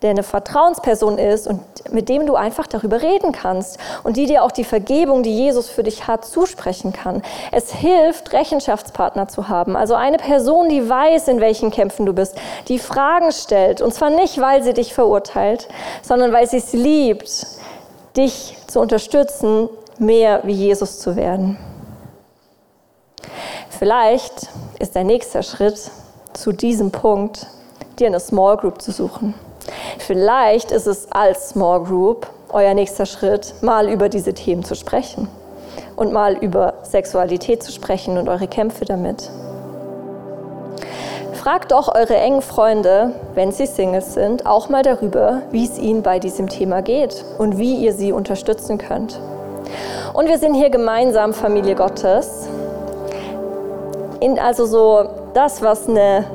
der 0.02 0.12
eine 0.12 0.24
Vertrauensperson 0.24 1.18
ist 1.18 1.48
und 1.48 1.62
mit 1.92 2.10
dem 2.10 2.26
du 2.26 2.36
einfach 2.36 2.68
darüber 2.68 3.02
reden 3.02 3.32
kannst 3.32 3.80
und 4.04 4.18
die 4.18 4.26
dir 4.26 4.44
auch 4.44 4.52
die 4.52 4.64
Vergebung, 4.64 5.24
die 5.24 5.36
Jesus 5.36 5.70
für 5.70 5.84
dich 5.84 6.08
hat, 6.08 6.26
zusprechen 6.26 6.94
kann. 6.94 7.24
Es 7.52 7.72
hilft, 7.72 8.34
Rechenschaftspartner 8.34 9.28
zu 9.28 9.48
haben, 9.48 9.76
also 9.76 9.96
eine 9.96 10.18
Person, 10.18 10.70
die 10.70 10.88
weiß, 10.88 11.28
in 11.28 11.40
welchen 11.40 11.72
Kämpfen 11.72 12.06
du 12.06 12.14
bist, 12.14 12.36
die 12.68 12.80
Fragen 12.80 13.32
stellt 13.32 13.82
und 13.82 13.94
zwar 13.94 14.10
nicht, 14.10 14.40
weil 14.40 14.64
sie 14.64 14.74
dich 14.74 14.94
verurteilt, 14.94 15.68
sondern 16.02 16.32
weil 16.32 16.48
sie 16.48 16.58
es 16.58 16.74
liebt, 16.74 17.48
dich 18.18 18.58
zu 18.68 18.80
unterstützen, 18.80 19.70
mehr 19.98 20.42
wie 20.44 20.54
Jesus 20.54 21.00
zu 21.00 21.16
werden. 21.16 21.58
Vielleicht 23.70 24.50
ist 24.80 24.96
der 24.96 25.04
nächste 25.04 25.44
Schritt 25.44 25.92
zu 26.34 26.52
diesem 26.52 26.92
Punkt, 26.92 27.48
dir 28.00 28.08
eine 28.08 28.20
Small 28.20 28.58
Group 28.58 28.82
zu 28.82 28.92
suchen. 28.92 29.34
Vielleicht 30.00 30.72
ist 30.72 30.88
es 30.88 31.12
als 31.12 31.50
Small 31.50 31.84
Group 31.84 32.28
euer 32.50 32.74
nächster 32.74 33.06
Schritt, 33.06 33.56
mal 33.62 33.90
über 33.90 34.10
diese 34.10 34.34
Themen 34.34 34.64
zu 34.64 34.76
sprechen 34.76 35.28
und 35.96 36.14
mal 36.14 36.38
über 36.38 36.76
Sexualität 36.84 37.64
zu 37.64 37.72
sprechen 37.72 38.18
und 38.18 38.30
eure 38.30 38.48
Kämpfe 38.48 38.86
damit. 38.86 39.30
Fragt 41.34 41.72
doch 41.72 41.94
eure 41.94 42.16
engen 42.16 42.42
Freunde, 42.42 43.12
wenn 43.36 43.52
sie 43.52 43.68
Singles 43.68 44.14
sind, 44.14 44.46
auch 44.46 44.70
mal 44.70 44.82
darüber, 44.82 45.42
wie 45.52 45.66
es 45.66 45.78
ihnen 45.78 46.02
bei 46.02 46.18
diesem 46.18 46.50
Thema 46.50 46.82
geht 46.82 47.24
und 47.38 47.58
wie 47.58 47.76
ihr 47.76 47.94
sie 47.94 48.12
unterstützen 48.12 48.78
könnt. 48.78 49.20
Und 50.14 50.28
wir 50.28 50.40
sind 50.40 50.54
hier 50.54 50.70
gemeinsam 50.70 51.34
Familie 51.34 51.76
Gottes. 51.76 52.48
In 54.22 54.40
also 54.40 54.66
so 54.66 55.10
das, 55.34 55.62
was 55.62 55.88
eine 55.88 56.26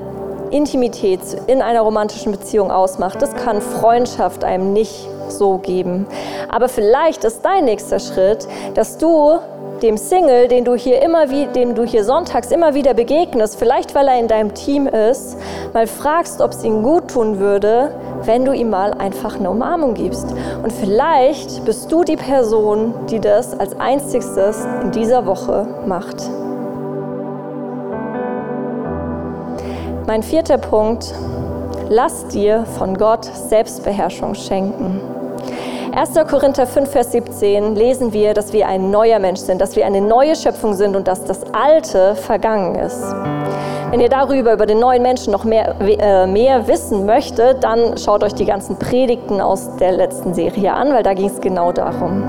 Intimität 0.50 1.20
in 1.46 1.62
einer 1.62 1.80
romantischen 1.80 2.32
Beziehung 2.32 2.70
ausmacht. 2.70 3.20
Das 3.22 3.34
kann 3.34 3.60
Freundschaft 3.60 4.44
einem 4.44 4.72
nicht 4.72 5.08
so 5.28 5.58
geben. 5.58 6.06
Aber 6.48 6.68
vielleicht 6.68 7.24
ist 7.24 7.44
dein 7.44 7.64
nächster 7.64 7.98
Schritt, 7.98 8.46
dass 8.74 8.98
du 8.98 9.38
dem 9.82 9.96
Single, 9.96 10.48
den 10.48 10.64
du 10.64 10.74
hier 10.74 11.02
immer 11.02 11.30
wie, 11.30 11.46
dem 11.46 11.74
du 11.74 11.84
hier 11.84 12.04
sonntags 12.04 12.50
immer 12.50 12.74
wieder 12.74 12.94
begegnest, 12.94 13.58
vielleicht 13.58 13.94
weil 13.94 14.08
er 14.08 14.18
in 14.18 14.28
deinem 14.28 14.54
Team 14.54 14.86
ist, 14.86 15.36
mal 15.72 15.86
fragst, 15.86 16.40
ob 16.40 16.50
es 16.50 16.62
ihm 16.64 16.82
gut 16.82 17.08
tun 17.08 17.38
würde, 17.38 17.94
wenn 18.24 18.44
du 18.44 18.52
ihm 18.52 18.70
mal 18.70 18.92
einfach 18.92 19.36
eine 19.36 19.50
Umarmung 19.50 19.94
gibst. 19.94 20.26
Und 20.62 20.72
vielleicht 20.72 21.64
bist 21.64 21.90
du 21.90 22.04
die 22.04 22.16
Person, 22.16 22.94
die 23.10 23.20
das 23.20 23.58
als 23.58 23.78
einzigstes 23.80 24.66
in 24.82 24.90
dieser 24.90 25.24
Woche 25.24 25.66
macht. 25.86 26.16
Mein 30.06 30.22
vierter 30.22 30.58
Punkt, 30.58 31.12
lass 31.88 32.26
dir 32.28 32.64
von 32.78 32.96
Gott 32.96 33.24
Selbstbeherrschung 33.24 34.34
schenken. 34.34 35.00
1. 35.94 36.14
Korinther 36.28 36.66
5, 36.66 36.90
Vers 36.90 37.12
17 37.12 37.74
lesen 37.74 38.12
wir, 38.12 38.34
dass 38.34 38.52
wir 38.52 38.66
ein 38.68 38.90
neuer 38.90 39.18
Mensch 39.18 39.40
sind, 39.40 39.60
dass 39.60 39.76
wir 39.76 39.86
eine 39.86 40.00
neue 40.00 40.36
Schöpfung 40.36 40.74
sind 40.74 40.96
und 40.96 41.08
dass 41.08 41.24
das 41.24 41.40
Alte 41.52 42.14
vergangen 42.14 42.76
ist. 42.76 43.04
Wenn 43.90 44.00
ihr 44.00 44.08
darüber, 44.08 44.52
über 44.52 44.66
den 44.66 44.78
neuen 44.78 45.02
Menschen 45.02 45.32
noch 45.32 45.42
mehr, 45.42 45.74
äh, 45.80 46.24
mehr 46.24 46.68
wissen 46.68 47.06
möchtet, 47.06 47.64
dann 47.64 47.98
schaut 47.98 48.22
euch 48.22 48.34
die 48.34 48.44
ganzen 48.44 48.78
Predigten 48.78 49.40
aus 49.40 49.76
der 49.78 49.90
letzten 49.90 50.32
Serie 50.32 50.72
an, 50.72 50.92
weil 50.92 51.02
da 51.02 51.12
ging 51.12 51.26
es 51.26 51.40
genau 51.40 51.72
darum. 51.72 52.22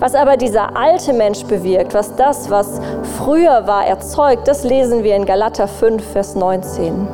Was 0.00 0.16
aber 0.16 0.36
dieser 0.36 0.76
alte 0.76 1.12
Mensch 1.12 1.44
bewirkt, 1.44 1.94
was 1.94 2.16
das, 2.16 2.50
was 2.50 2.80
früher 3.18 3.68
war, 3.68 3.86
erzeugt, 3.86 4.48
das 4.48 4.64
lesen 4.64 5.04
wir 5.04 5.14
in 5.14 5.26
Galater 5.26 5.68
5, 5.68 6.04
Vers 6.04 6.34
19. 6.34 7.06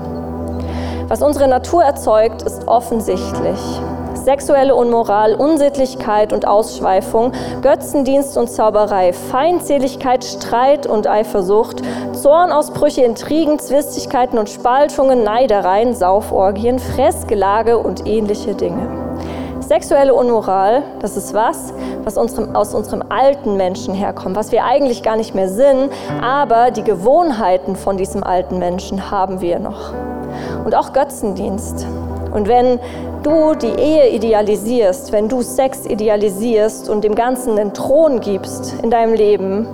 Was 1.09 1.21
unsere 1.21 1.47
Natur 1.47 1.85
erzeugt, 1.85 2.41
ist 2.43 2.67
offensichtlich. 2.67 3.61
Sexuelle 4.25 4.77
Unmoral, 4.77 5.35
Unsittlichkeit 5.35 6.33
und 6.33 6.47
Ausschweifung, 6.47 7.33
Götzendienst 7.61 8.37
und 8.37 8.49
Zauberei, 8.49 9.13
Feindseligkeit, 9.13 10.25
Streit 10.25 10.87
und 10.87 11.09
Eifersucht, 11.09 11.83
Zornausbrüche, 12.13 13.03
Intrigen, 13.03 13.59
Zwistigkeiten 13.59 14.39
und 14.39 14.49
Spaltungen, 14.49 15.25
Neidereien, 15.25 15.97
Sauforgien, 15.97 16.79
Fressgelage 16.79 17.79
und 17.79 18.07
ähnliche 18.07 18.55
Dinge. 18.55 18.87
Sexuelle 19.59 20.15
Unmoral, 20.15 20.85
das 21.01 21.17
ist 21.17 21.35
was, 21.35 21.73
was 22.05 22.17
unserem, 22.17 22.55
aus 22.55 22.75
unserem 22.75 23.03
alten 23.09 23.57
Menschen 23.57 23.93
herkommt, 23.93 24.37
was 24.37 24.53
wir 24.53 24.65
eigentlich 24.65 25.03
gar 25.03 25.17
nicht 25.17 25.35
mehr 25.35 25.49
sind, 25.49 25.91
aber 26.23 26.71
die 26.71 26.85
Gewohnheiten 26.85 27.75
von 27.75 27.97
diesem 27.97 28.23
alten 28.23 28.61
Menschen 28.61 29.11
haben 29.11 29.41
wir 29.41 29.59
noch. 29.59 29.93
Und 30.65 30.77
auch 30.77 30.93
Götzendienst. 30.93 31.87
Und 32.33 32.49
wenn 32.49 32.79
du 33.23 33.55
die 33.55 33.81
Ehe 33.81 34.11
idealisierst, 34.11 35.13
wenn 35.13 35.29
du 35.29 35.43
Sex 35.43 35.87
idealisierst 35.87 36.89
und 36.89 37.05
dem 37.05 37.15
Ganzen 37.15 37.59
einen 37.59 37.73
Thron 37.73 38.21
gibst 38.21 38.75
in 38.83 38.91
deinem 38.91 39.15
Leben, 39.15 39.67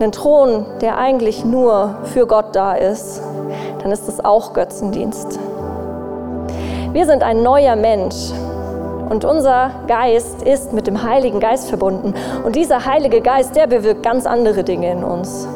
einen 0.00 0.12
Thron, 0.12 0.66
der 0.80 0.98
eigentlich 0.98 1.44
nur 1.44 1.96
für 2.04 2.26
Gott 2.26 2.54
da 2.54 2.74
ist, 2.74 3.22
dann 3.82 3.90
ist 3.90 4.06
das 4.08 4.24
auch 4.24 4.52
Götzendienst. 4.52 5.38
Wir 6.92 7.06
sind 7.06 7.22
ein 7.22 7.42
neuer 7.42 7.76
Mensch 7.76 8.32
und 9.08 9.24
unser 9.24 9.70
Geist 9.86 10.42
ist 10.42 10.72
mit 10.72 10.86
dem 10.86 11.02
Heiligen 11.02 11.40
Geist 11.40 11.68
verbunden. 11.68 12.14
Und 12.44 12.56
dieser 12.56 12.84
Heilige 12.86 13.20
Geist, 13.20 13.56
der 13.56 13.66
bewirkt 13.66 14.02
ganz 14.02 14.26
andere 14.26 14.64
Dinge 14.64 14.90
in 14.90 15.04
uns. 15.04 15.46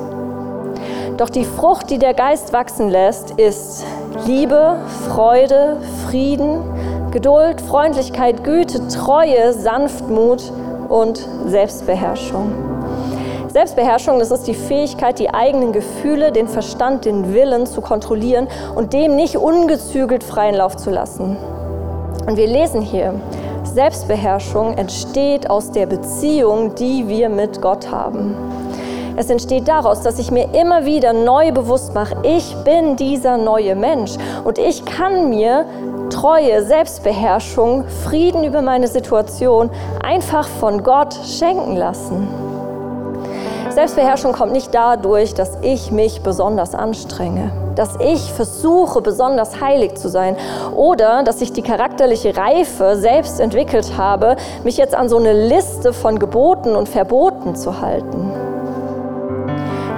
Doch 1.17 1.31
die 1.31 1.45
Frucht, 1.45 1.91
die 1.91 1.99
der 1.99 2.14
Geist 2.14 2.53
wachsen 2.53 2.88
lässt, 2.91 3.33
ist 3.33 3.85
Liebe, 4.27 4.77
Freude, 5.09 5.79
Frieden, 6.07 6.62
Geduld, 7.11 7.62
Freundlichkeit, 7.62 8.44
Güte, 8.44 8.87
Treue, 8.88 9.55
Sanftmut 9.55 10.53
und 10.90 11.27
Selbstbeherrschung. 11.47 12.53
Selbstbeherrschung, 13.49 14.18
das 14.18 14.31
ist 14.31 14.47
die 14.47 14.55
Fähigkeit, 14.55 15.18
die 15.18 15.33
eigenen 15.33 15.73
Gefühle, 15.73 16.33
den 16.33 16.49
Verstand, 16.49 17.07
den 17.07 17.33
Willen 17.33 17.64
zu 17.64 17.81
kontrollieren 17.81 18.47
und 18.75 18.92
dem 18.92 19.16
nicht 19.16 19.38
ungezügelt 19.38 20.23
freien 20.23 20.55
Lauf 20.55 20.77
zu 20.77 20.90
lassen. 20.90 21.38
Und 22.27 22.37
wir 22.37 22.47
lesen 22.47 22.83
hier, 22.83 23.14
Selbstbeherrschung 23.64 24.77
entsteht 24.77 25.49
aus 25.49 25.71
der 25.71 25.87
Beziehung, 25.87 26.75
die 26.75 27.09
wir 27.09 27.31
mit 27.31 27.62
Gott 27.62 27.90
haben. 27.90 28.37
Es 29.16 29.31
entsteht 29.31 29.66
daraus, 29.66 30.03
dass 30.03 30.18
ich 30.18 30.31
mir 30.31 30.55
immer 30.55 30.85
wieder 30.85 31.14
neu 31.14 31.53
bewusst 31.53 31.94
mache, 31.94 32.16
ich 32.23 32.55
bin 32.64 32.97
dieser 32.97 33.38
neue 33.38 33.75
Mensch 33.75 34.12
und 34.44 34.59
ich 34.59 34.85
kann 34.85 35.31
mir 35.31 35.64
Treue, 36.20 36.64
Selbstbeherrschung, 36.64 37.85
Frieden 38.02 38.42
über 38.42 38.61
meine 38.61 38.88
Situation 38.88 39.70
einfach 40.02 40.48
von 40.48 40.83
Gott 40.83 41.14
schenken 41.14 41.76
lassen. 41.76 42.26
Selbstbeherrschung 43.70 44.33
kommt 44.33 44.50
nicht 44.50 44.74
dadurch, 44.74 45.35
dass 45.35 45.59
ich 45.62 45.92
mich 45.92 46.20
besonders 46.22 46.74
anstrenge, 46.74 47.52
dass 47.76 47.94
ich 48.00 48.33
versuche, 48.33 49.00
besonders 49.00 49.61
heilig 49.61 49.94
zu 49.94 50.09
sein 50.09 50.35
oder 50.74 51.22
dass 51.22 51.40
ich 51.40 51.52
die 51.52 51.62
charakterliche 51.62 52.37
Reife 52.37 52.96
selbst 52.96 53.38
entwickelt 53.38 53.96
habe, 53.96 54.35
mich 54.64 54.76
jetzt 54.76 54.96
an 54.96 55.09
so 55.09 55.18
eine 55.18 55.46
Liste 55.46 55.92
von 55.92 56.18
Geboten 56.18 56.74
und 56.74 56.88
Verboten 56.88 57.54
zu 57.54 57.81
halten. 57.81 58.33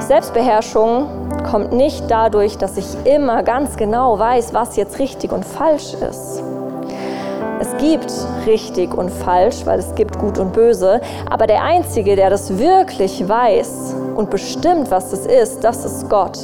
Selbstbeherrschung 0.00 1.19
kommt 1.42 1.72
nicht 1.72 2.04
dadurch, 2.08 2.58
dass 2.58 2.76
ich 2.76 2.86
immer 3.04 3.42
ganz 3.42 3.76
genau 3.76 4.18
weiß, 4.18 4.54
was 4.54 4.76
jetzt 4.76 4.98
richtig 4.98 5.32
und 5.32 5.44
falsch 5.44 5.94
ist. 5.94 6.42
Es 7.60 7.76
gibt 7.76 8.10
richtig 8.46 8.94
und 8.94 9.10
falsch, 9.10 9.66
weil 9.66 9.78
es 9.78 9.94
gibt 9.94 10.18
gut 10.18 10.38
und 10.38 10.54
böse, 10.54 11.00
aber 11.28 11.46
der 11.46 11.62
Einzige, 11.62 12.16
der 12.16 12.30
das 12.30 12.58
wirklich 12.58 13.28
weiß 13.28 13.94
und 14.16 14.30
bestimmt, 14.30 14.90
was 14.90 15.12
es 15.12 15.26
ist, 15.26 15.62
das 15.62 15.84
ist 15.84 16.08
Gott. 16.08 16.38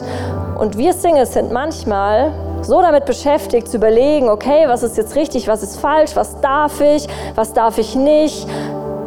Und 0.59 0.77
wir 0.77 0.93
Singles 0.93 1.33
sind 1.33 1.53
manchmal 1.53 2.33
so 2.63 2.83
damit 2.83 3.07
beschäftigt 3.07 3.69
zu 3.69 3.79
überlegen, 3.79 4.29
okay, 4.29 4.65
was 4.67 4.83
ist 4.83 4.97
jetzt 4.97 5.17
richtig, 5.17 5.49
was 5.49 5.63
ist 5.63 5.79
falsch, 5.81 6.17
was 6.17 6.41
darf 6.41 6.81
ich, 6.81 7.07
was 7.35 7.53
darf 7.53 7.79
ich 7.79 7.95
nicht, 7.95 8.47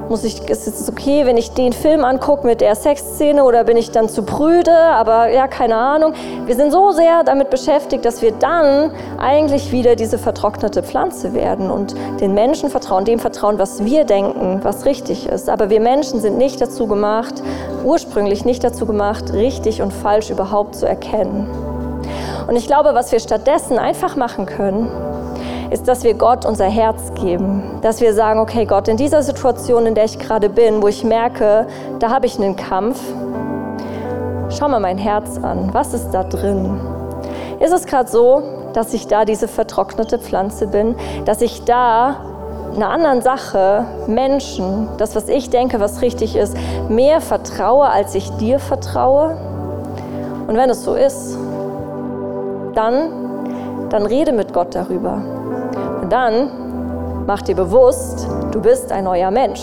muss 0.10 0.24
ich, 0.24 0.50
ist 0.50 0.68
es 0.68 0.90
okay, 0.90 1.26
wenn 1.26 1.38
ich 1.38 1.52
den 1.52 1.72
Film 1.72 2.04
angucke 2.04 2.46
mit 2.46 2.62
der 2.62 2.76
Sexszene 2.76 3.44
oder 3.44 3.64
bin 3.64 3.78
ich 3.78 3.92
dann 3.92 4.10
zu 4.10 4.24
prüde? 4.24 4.76
Aber 4.76 5.30
ja, 5.30 5.48
keine 5.48 5.76
Ahnung. 5.76 6.14
Wir 6.46 6.56
sind 6.56 6.72
so 6.72 6.92
sehr 6.92 7.24
damit 7.24 7.50
beschäftigt, 7.50 8.06
dass 8.06 8.22
wir 8.22 8.32
dann 8.32 8.92
eigentlich 9.20 9.72
wieder 9.72 9.96
diese 9.96 10.18
vertrocknete 10.18 10.82
Pflanze 10.82 11.34
werden 11.34 11.70
und 11.70 11.96
den 12.20 12.34
Menschen 12.34 12.70
vertrauen, 12.70 13.06
dem 13.06 13.20
vertrauen, 13.20 13.60
was 13.60 13.86
wir 13.86 14.04
denken, 14.04 14.60
was 14.64 14.86
richtig 14.86 15.28
ist. 15.28 15.50
Aber 15.50 15.70
wir 15.70 15.80
Menschen 15.80 16.20
sind 16.20 16.38
nicht 16.38 16.60
dazu 16.60 16.88
gemacht, 16.88 17.36
ursprünglich 17.84 18.46
nicht 18.46 18.64
dazu 18.64 18.86
gemacht, 18.86 19.34
richtig 19.34 19.82
und 19.82 19.94
falsch 19.94 20.32
überhaupt 20.32 20.76
zu 20.76 20.88
erkennen. 20.88 21.48
Und 22.48 22.56
ich 22.56 22.66
glaube, 22.66 22.96
was 22.96 23.12
wir 23.12 23.20
stattdessen 23.20 23.78
einfach 23.78 24.16
machen 24.16 24.48
können, 24.48 24.90
ist, 25.72 25.88
dass 25.88 26.04
wir 26.04 26.14
Gott 26.14 26.46
unser 26.46 26.66
Herz 26.66 27.14
geben. 27.14 27.80
Dass 27.82 28.02
wir 28.02 28.14
sagen, 28.14 28.40
okay 28.40 28.66
Gott, 28.66 28.88
in 28.88 28.98
dieser 28.98 29.22
Situation, 29.24 29.86
in 29.86 29.96
der 29.96 30.06
ich 30.06 30.18
gerade 30.20 30.50
bin, 30.50 30.82
wo 30.82 30.88
ich 30.88 31.04
merke, 31.04 31.68
da 32.00 32.10
habe 32.10 32.26
ich 32.26 32.40
einen 32.40 32.56
Kampf, 32.56 33.00
schau 34.50 34.68
mal 34.68 34.80
mein 34.80 34.98
Herz 34.98 35.38
an. 35.38 35.70
Was 35.74 35.94
ist 35.94 36.12
da 36.12 36.24
drin? 36.24 36.80
Ist 37.60 37.74
es 37.74 37.86
gerade 37.86 38.10
so, 38.10 38.42
dass 38.74 38.94
ich 38.94 39.08
da 39.08 39.26
diese 39.26 39.48
vertrocknete 39.48 40.20
Pflanze 40.20 40.68
bin, 40.68 40.96
dass 41.26 41.42
ich 41.42 41.66
da 41.66 42.18
einer 42.76 42.90
anderen 42.90 43.22
Sache, 43.22 43.86
Menschen, 44.08 44.88
das, 44.98 45.16
was 45.16 45.28
ich 45.28 45.50
denke, 45.50 45.80
was 45.80 46.02
richtig 46.02 46.36
ist, 46.36 46.56
mehr 46.88 47.20
vertraue, 47.20 47.90
als 47.90 48.16
ich 48.16 48.30
dir 48.38 48.60
vertraue? 48.60 49.38
Und 50.48 50.56
wenn 50.56 50.70
es 50.70 50.84
so 50.84 50.96
ist, 50.96 51.38
dann, 52.76 53.90
dann 53.90 54.06
rede 54.06 54.32
mit 54.32 54.54
Gott 54.54 54.76
darüber 54.76 55.22
dann 56.10 56.50
mach 57.30 57.44
dir 57.44 57.56
bewusst, 57.56 58.28
du 58.52 58.60
bist 58.60 58.92
ein 58.92 59.04
neuer 59.04 59.30
Mensch. 59.30 59.62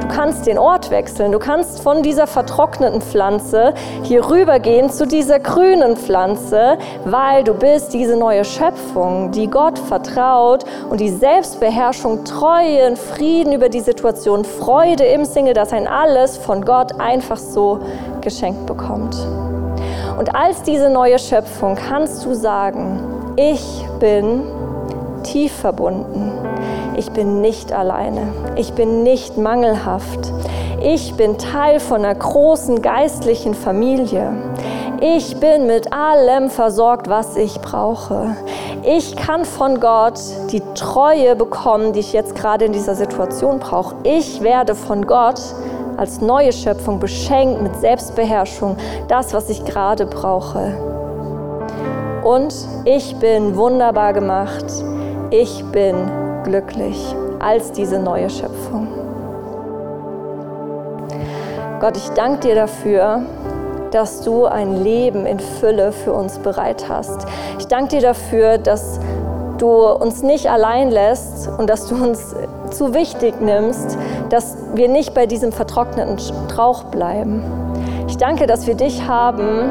Du 0.00 0.06
kannst 0.08 0.46
den 0.46 0.58
Ort 0.58 0.92
wechseln. 0.92 1.32
Du 1.32 1.40
kannst 1.40 1.82
von 1.82 2.04
dieser 2.04 2.28
vertrockneten 2.28 3.00
Pflanze 3.00 3.74
hier 4.04 4.30
rübergehen 4.30 4.90
zu 4.90 5.06
dieser 5.06 5.40
grünen 5.40 5.96
Pflanze, 5.96 6.78
weil 7.04 7.42
du 7.42 7.54
bist 7.54 7.92
diese 7.94 8.16
neue 8.16 8.44
Schöpfung, 8.44 9.32
die 9.32 9.48
Gott 9.48 9.78
vertraut 9.78 10.64
und 10.88 11.00
die 11.00 11.08
Selbstbeherrschung, 11.08 12.24
Treue, 12.24 12.94
Frieden 12.94 13.52
über 13.52 13.68
die 13.68 13.80
Situation, 13.80 14.44
Freude 14.44 15.04
im 15.04 15.24
Single, 15.24 15.54
dass 15.54 15.72
ein 15.72 15.88
alles 15.88 16.36
von 16.36 16.64
Gott 16.64 17.00
einfach 17.00 17.38
so 17.38 17.80
geschenkt 18.20 18.66
bekommt. 18.66 19.16
Und 20.16 20.34
als 20.34 20.62
diese 20.62 20.88
neue 20.90 21.18
Schöpfung 21.18 21.74
kannst 21.74 22.24
du 22.24 22.34
sagen, 22.34 23.00
ich 23.36 23.84
bin 23.98 24.42
tief 25.30 25.52
verbunden. 25.52 26.32
Ich 26.96 27.12
bin 27.12 27.40
nicht 27.40 27.72
alleine. 27.72 28.32
Ich 28.56 28.72
bin 28.72 29.02
nicht 29.02 29.38
mangelhaft. 29.38 30.32
Ich 30.82 31.14
bin 31.14 31.38
Teil 31.38 31.78
von 31.78 32.04
einer 32.04 32.14
großen 32.14 32.82
geistlichen 32.82 33.54
Familie. 33.54 34.32
Ich 35.00 35.38
bin 35.38 35.66
mit 35.66 35.92
allem 35.92 36.50
versorgt, 36.50 37.08
was 37.08 37.36
ich 37.36 37.60
brauche. 37.60 38.36
Ich 38.82 39.14
kann 39.16 39.44
von 39.44 39.78
Gott 39.78 40.18
die 40.50 40.62
Treue 40.74 41.36
bekommen, 41.36 41.92
die 41.92 42.00
ich 42.00 42.12
jetzt 42.12 42.34
gerade 42.34 42.64
in 42.64 42.72
dieser 42.72 42.94
Situation 42.94 43.60
brauche. 43.60 43.94
Ich 44.02 44.42
werde 44.42 44.74
von 44.74 45.06
Gott 45.06 45.40
als 45.96 46.20
neue 46.20 46.52
Schöpfung 46.52 46.98
beschenkt 46.98 47.62
mit 47.62 47.76
Selbstbeherrschung, 47.76 48.76
das, 49.08 49.32
was 49.32 49.48
ich 49.48 49.64
gerade 49.64 50.06
brauche. 50.06 50.74
Und 52.24 52.54
ich 52.84 53.16
bin 53.16 53.56
wunderbar 53.56 54.12
gemacht 54.12 54.66
ich 55.30 55.64
bin 55.66 56.10
glücklich 56.44 57.14
als 57.38 57.72
diese 57.72 57.98
neue 57.98 58.28
Schöpfung. 58.28 58.88
Gott, 61.80 61.96
ich 61.96 62.10
danke 62.10 62.48
dir 62.48 62.54
dafür, 62.54 63.22
dass 63.90 64.22
du 64.22 64.44
ein 64.44 64.82
Leben 64.82 65.26
in 65.26 65.40
Fülle 65.40 65.92
für 65.92 66.12
uns 66.12 66.38
bereit 66.38 66.88
hast. 66.88 67.26
Ich 67.58 67.66
danke 67.66 67.96
dir 67.96 68.02
dafür, 68.02 68.58
dass 68.58 69.00
du 69.58 69.68
uns 69.68 70.22
nicht 70.22 70.50
allein 70.50 70.90
lässt 70.90 71.48
und 71.58 71.68
dass 71.68 71.86
du 71.86 71.94
uns 71.94 72.34
zu 72.70 72.94
wichtig 72.94 73.40
nimmst, 73.40 73.96
dass 74.30 74.56
wir 74.74 74.88
nicht 74.88 75.14
bei 75.14 75.26
diesem 75.26 75.52
vertrockneten 75.52 76.18
Strauch 76.18 76.84
bleiben. 76.84 77.42
Ich 78.08 78.16
danke, 78.16 78.46
dass 78.46 78.66
wir 78.66 78.74
dich 78.74 79.06
haben 79.06 79.70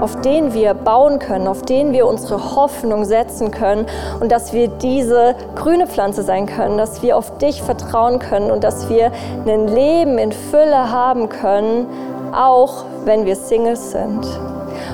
auf 0.00 0.20
den 0.20 0.54
wir 0.54 0.74
bauen 0.74 1.18
können, 1.18 1.46
auf 1.46 1.62
den 1.62 1.92
wir 1.92 2.06
unsere 2.06 2.56
Hoffnung 2.56 3.04
setzen 3.04 3.50
können 3.50 3.86
und 4.20 4.32
dass 4.32 4.52
wir 4.52 4.68
diese 4.68 5.34
grüne 5.54 5.86
Pflanze 5.86 6.22
sein 6.22 6.46
können, 6.46 6.78
dass 6.78 7.02
wir 7.02 7.16
auf 7.16 7.38
dich 7.38 7.62
vertrauen 7.62 8.18
können 8.18 8.50
und 8.50 8.64
dass 8.64 8.88
wir 8.88 9.12
ein 9.46 9.68
Leben 9.68 10.18
in 10.18 10.32
Fülle 10.32 10.90
haben 10.90 11.28
können, 11.28 11.86
auch 12.32 12.84
wenn 13.04 13.24
wir 13.24 13.36
Singles 13.36 13.90
sind. 13.90 14.26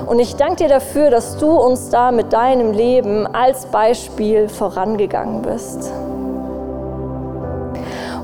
Und 0.07 0.19
ich 0.19 0.37
danke 0.37 0.57
dir 0.65 0.69
dafür, 0.69 1.11
dass 1.11 1.37
du 1.39 1.51
uns 1.51 1.91
da 1.91 2.11
mit 2.11 2.33
deinem 2.33 2.73
Leben 2.73 3.27
als 3.27 3.67
Beispiel 3.67 4.49
vorangegangen 4.49 5.43
bist. 5.43 5.93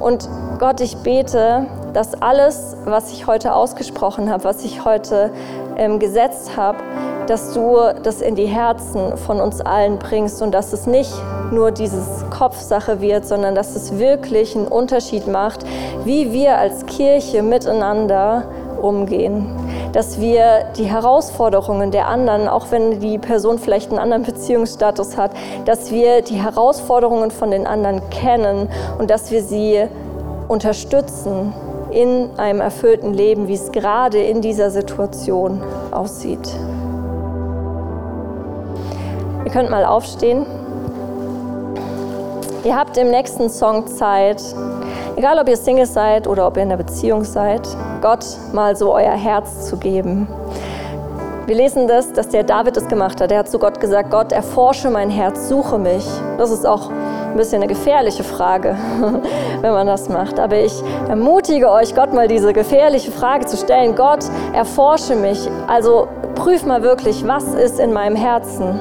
Und 0.01 0.28
Gott, 0.59 0.80
ich 0.80 0.97
bete, 0.99 1.66
dass 1.93 2.20
alles, 2.20 2.76
was 2.85 3.12
ich 3.12 3.26
heute 3.26 3.55
ausgesprochen 3.55 4.30
habe, 4.30 4.45
was 4.45 4.64
ich 4.64 4.85
heute 4.85 5.30
ähm, 5.76 5.98
gesetzt 5.98 6.56
habe, 6.56 6.78
dass 7.26 7.54
du 7.54 7.78
das 8.02 8.20
in 8.20 8.34
die 8.34 8.46
Herzen 8.46 9.16
von 9.16 9.40
uns 9.40 9.60
allen 9.60 9.98
bringst 9.98 10.42
und 10.42 10.52
dass 10.52 10.72
es 10.72 10.86
nicht 10.86 11.12
nur 11.50 11.70
dieses 11.70 12.24
Kopfsache 12.30 13.00
wird, 13.00 13.26
sondern 13.26 13.54
dass 13.54 13.76
es 13.76 13.98
wirklich 13.98 14.56
einen 14.56 14.66
Unterschied 14.66 15.26
macht, 15.26 15.64
wie 16.04 16.32
wir 16.32 16.58
als 16.58 16.86
Kirche 16.86 17.42
miteinander 17.42 18.44
umgehen. 18.80 19.46
Dass 19.92 20.20
wir 20.20 20.64
die 20.76 20.84
Herausforderungen 20.84 21.90
der 21.90 22.08
anderen, 22.08 22.48
auch 22.48 22.66
wenn 22.70 23.00
die 23.00 23.18
Person 23.18 23.58
vielleicht 23.58 23.90
einen 23.90 23.98
anderen 23.98 24.24
Beziehungsstatus 24.24 25.16
hat, 25.16 25.32
dass 25.64 25.90
wir 25.90 26.22
die 26.22 26.42
Herausforderungen 26.42 27.30
von 27.30 27.50
den 27.50 27.66
anderen 27.66 28.02
kennen 28.10 28.68
und 28.98 29.10
dass 29.10 29.30
wir 29.30 29.42
sie 29.42 29.86
unterstützen 30.48 31.52
in 31.93 32.30
einem 32.38 32.61
erfüllten 32.61 33.12
Leben, 33.14 33.49
wie 33.49 33.55
es 33.55 33.72
gerade 33.72 34.22
in 34.22 34.40
dieser 34.40 34.70
Situation 34.70 35.62
aussieht. 35.90 36.49
Ihr 39.45 39.51
könnt 39.51 39.70
mal 39.70 39.84
aufstehen. 39.84 40.47
Ihr 42.64 42.76
habt 42.76 42.97
im 42.97 43.11
nächsten 43.11 43.51
Song 43.51 43.86
Zeit, 43.88 44.43
egal 45.16 45.38
ob 45.38 45.49
ihr 45.49 45.57
Single 45.57 45.86
seid 45.86 46.28
oder 46.28 46.47
ob 46.47 46.57
ihr 46.57 46.62
in 46.62 46.68
einer 46.70 46.82
Beziehung 46.82 47.24
seid, 47.24 47.68
Gott 48.01 48.24
mal 48.53 48.76
so 48.76 48.95
euer 48.95 49.16
Herz 49.16 49.66
zu 49.68 49.76
geben. 49.76 50.28
Wir 51.47 51.57
lesen 51.57 51.88
das, 51.88 52.12
dass 52.12 52.28
der 52.28 52.45
David 52.45 52.76
es 52.76 52.86
gemacht 52.86 53.20
hat. 53.20 53.32
Er 53.32 53.40
hat 53.40 53.51
zu 53.51 53.59
Gott 53.59 53.80
gesagt, 53.80 54.11
Gott, 54.11 54.30
erforsche 54.30 54.90
mein 54.90 55.11
Herz, 55.11 55.49
suche 55.49 55.76
mich. 55.76 56.07
Das 56.38 56.53
ist 56.53 56.64
auch 56.64 56.90
ein 57.33 57.39
bisschen 57.39 57.62
eine 57.62 57.66
gefährliche 57.66 58.24
Frage, 58.24 58.76
wenn 59.61 59.72
man 59.72 59.87
das 59.87 60.09
macht. 60.09 60.39
Aber 60.39 60.57
ich 60.57 60.72
ermutige 61.09 61.70
euch, 61.70 61.95
Gott 61.95 62.12
mal 62.12 62.28
diese 62.28 62.53
gefährliche 62.53 63.11
Frage 63.11 63.47
zu 63.47 63.57
stellen. 63.57 63.95
Gott, 63.97 64.24
erforsche 64.53 65.16
mich. 65.16 65.49
Also 65.66 66.09
prüf 66.35 66.64
mal 66.64 66.83
wirklich, 66.83 67.26
was 67.26 67.55
ist 67.55 67.80
in 67.80 67.93
meinem 67.93 68.16
Herzen. 68.16 68.78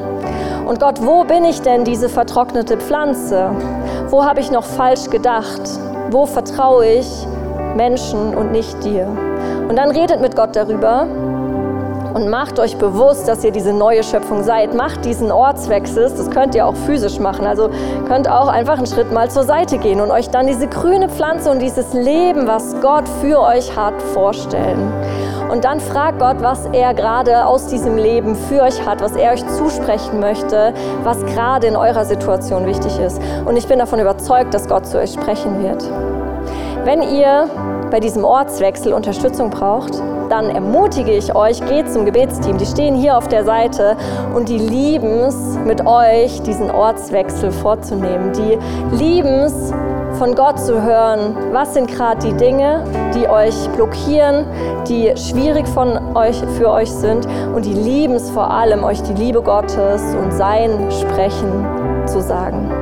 Und 0.68 0.80
Gott, 0.80 1.06
wo 1.06 1.24
bin 1.24 1.45
ich 1.45 1.62
denn 1.62 1.86
diese 1.86 2.10
vertrocknete 2.10 2.78
Pflanze? 2.78 3.52
Wo 4.10 4.26
habe 4.26 4.41
ich 4.41 4.52
noch 4.52 4.64
falsch 4.64 5.10
gedacht? 5.10 5.62
Wo 6.12 6.26
vertraue 6.26 6.86
ich 6.86 7.28
Menschen 7.76 8.36
und 8.36 8.52
nicht 8.52 8.84
dir? 8.84 9.08
Und 9.70 9.78
dann 9.78 9.91
redet 9.91 10.20
mit 10.20 10.36
Gott 10.36 10.56
darüber 10.56 11.08
und 12.14 12.30
macht 12.30 12.59
euch 12.59 12.78
bewusst, 12.78 13.28
dass 13.28 13.43
ihr 13.43 13.51
diese 13.51 13.74
neue 13.74 14.03
Schöpfung 14.03 14.43
seid. 14.43 14.74
Macht 14.74 15.05
diesen 15.05 15.32
Ortswechsel, 15.32 16.03
das 16.03 16.30
könnt 16.30 16.55
ihr 16.55 16.66
auch 16.66 16.76
physisch 16.76 17.20
machen. 17.20 17.45
Also 17.45 17.70
könnt 18.07 18.30
auch 18.30 18.47
einfach 18.47 18.78
einen 18.78 18.88
Schritt 18.88 19.12
mal 19.12 19.30
zur 19.30 19.43
Seite 19.43 19.78
gehen 19.78 20.01
und 20.01 20.12
euch 20.12 20.30
dann 20.30 20.47
diese 20.47 20.68
grüne 20.68 21.09
Pflanze 21.09 21.51
und 21.51 21.59
dieses 21.59 21.93
Leben, 21.93 22.47
was 22.47 22.76
Gott 22.82 23.07
für 23.22 23.39
euch 23.39 23.76
hat, 23.76 24.01
vorstellen. 24.14 24.91
Und 25.51 25.66
dann 25.66 25.82
fragt 25.82 26.20
Gott, 26.20 26.38
was 26.39 26.66
er 26.72 26.93
gerade 26.93 27.45
aus 27.45 27.68
diesem 27.68 27.97
Leben 27.97 28.36
für 28.36 28.62
euch 28.62 28.86
hat, 28.86 29.01
was 29.01 29.18
er 29.18 29.34
euch 29.34 29.45
zusprechen 29.47 30.22
möchte, 30.22 30.74
was 31.03 31.26
gerade 31.26 31.68
in 31.68 31.76
eurer 31.76 32.05
Situation 32.05 32.66
wichtig 32.66 32.97
ist. 32.99 33.22
Und 33.45 33.57
ich 33.57 33.68
bin 33.68 33.80
davon 33.80 33.99
überzeugt, 33.99 34.53
dass 34.53 34.70
Gott 34.70 34.88
zu 34.88 34.97
euch 34.97 35.12
sprechen 35.12 35.62
wird. 35.62 35.84
Wenn 36.86 37.01
ihr 37.01 37.49
bei 37.91 37.99
diesem 37.99 38.23
Ortswechsel 38.23 38.93
Unterstützung 38.93 39.49
braucht, 39.49 40.01
dann 40.29 40.49
ermutige 40.49 41.11
ich 41.11 41.35
euch, 41.35 41.59
geht 41.67 41.91
zum 41.91 42.05
Gebetsteam. 42.05 42.57
Die 42.57 42.65
stehen 42.65 42.95
hier 42.95 43.17
auf 43.17 43.27
der 43.27 43.43
Seite 43.43 43.97
und 44.33 44.47
die 44.47 44.57
lieben 44.57 45.19
es, 45.19 45.35
mit 45.65 45.85
euch 45.85 46.41
diesen 46.41 46.71
Ortswechsel 46.71 47.51
vorzunehmen. 47.51 48.31
Die 48.33 48.57
lieben 48.95 49.41
es, 49.41 49.73
von 50.17 50.35
Gott 50.35 50.59
zu 50.59 50.81
hören, 50.81 51.35
was 51.51 51.73
sind 51.73 51.89
gerade 51.89 52.19
die 52.27 52.33
Dinge, 52.33 52.83
die 53.15 53.27
euch 53.27 53.69
blockieren, 53.75 54.45
die 54.87 55.13
schwierig 55.17 55.67
von 55.67 56.15
euch, 56.15 56.37
für 56.57 56.69
euch 56.69 56.91
sind 56.91 57.27
und 57.55 57.65
die 57.65 57.73
lieben 57.73 58.15
es 58.15 58.29
vor 58.29 58.49
allem, 58.51 58.83
euch 58.83 59.01
die 59.03 59.13
Liebe 59.13 59.41
Gottes 59.41 60.01
und 60.15 60.31
sein 60.31 60.91
Sprechen 60.91 61.65
zu 62.05 62.21
sagen. 62.21 62.80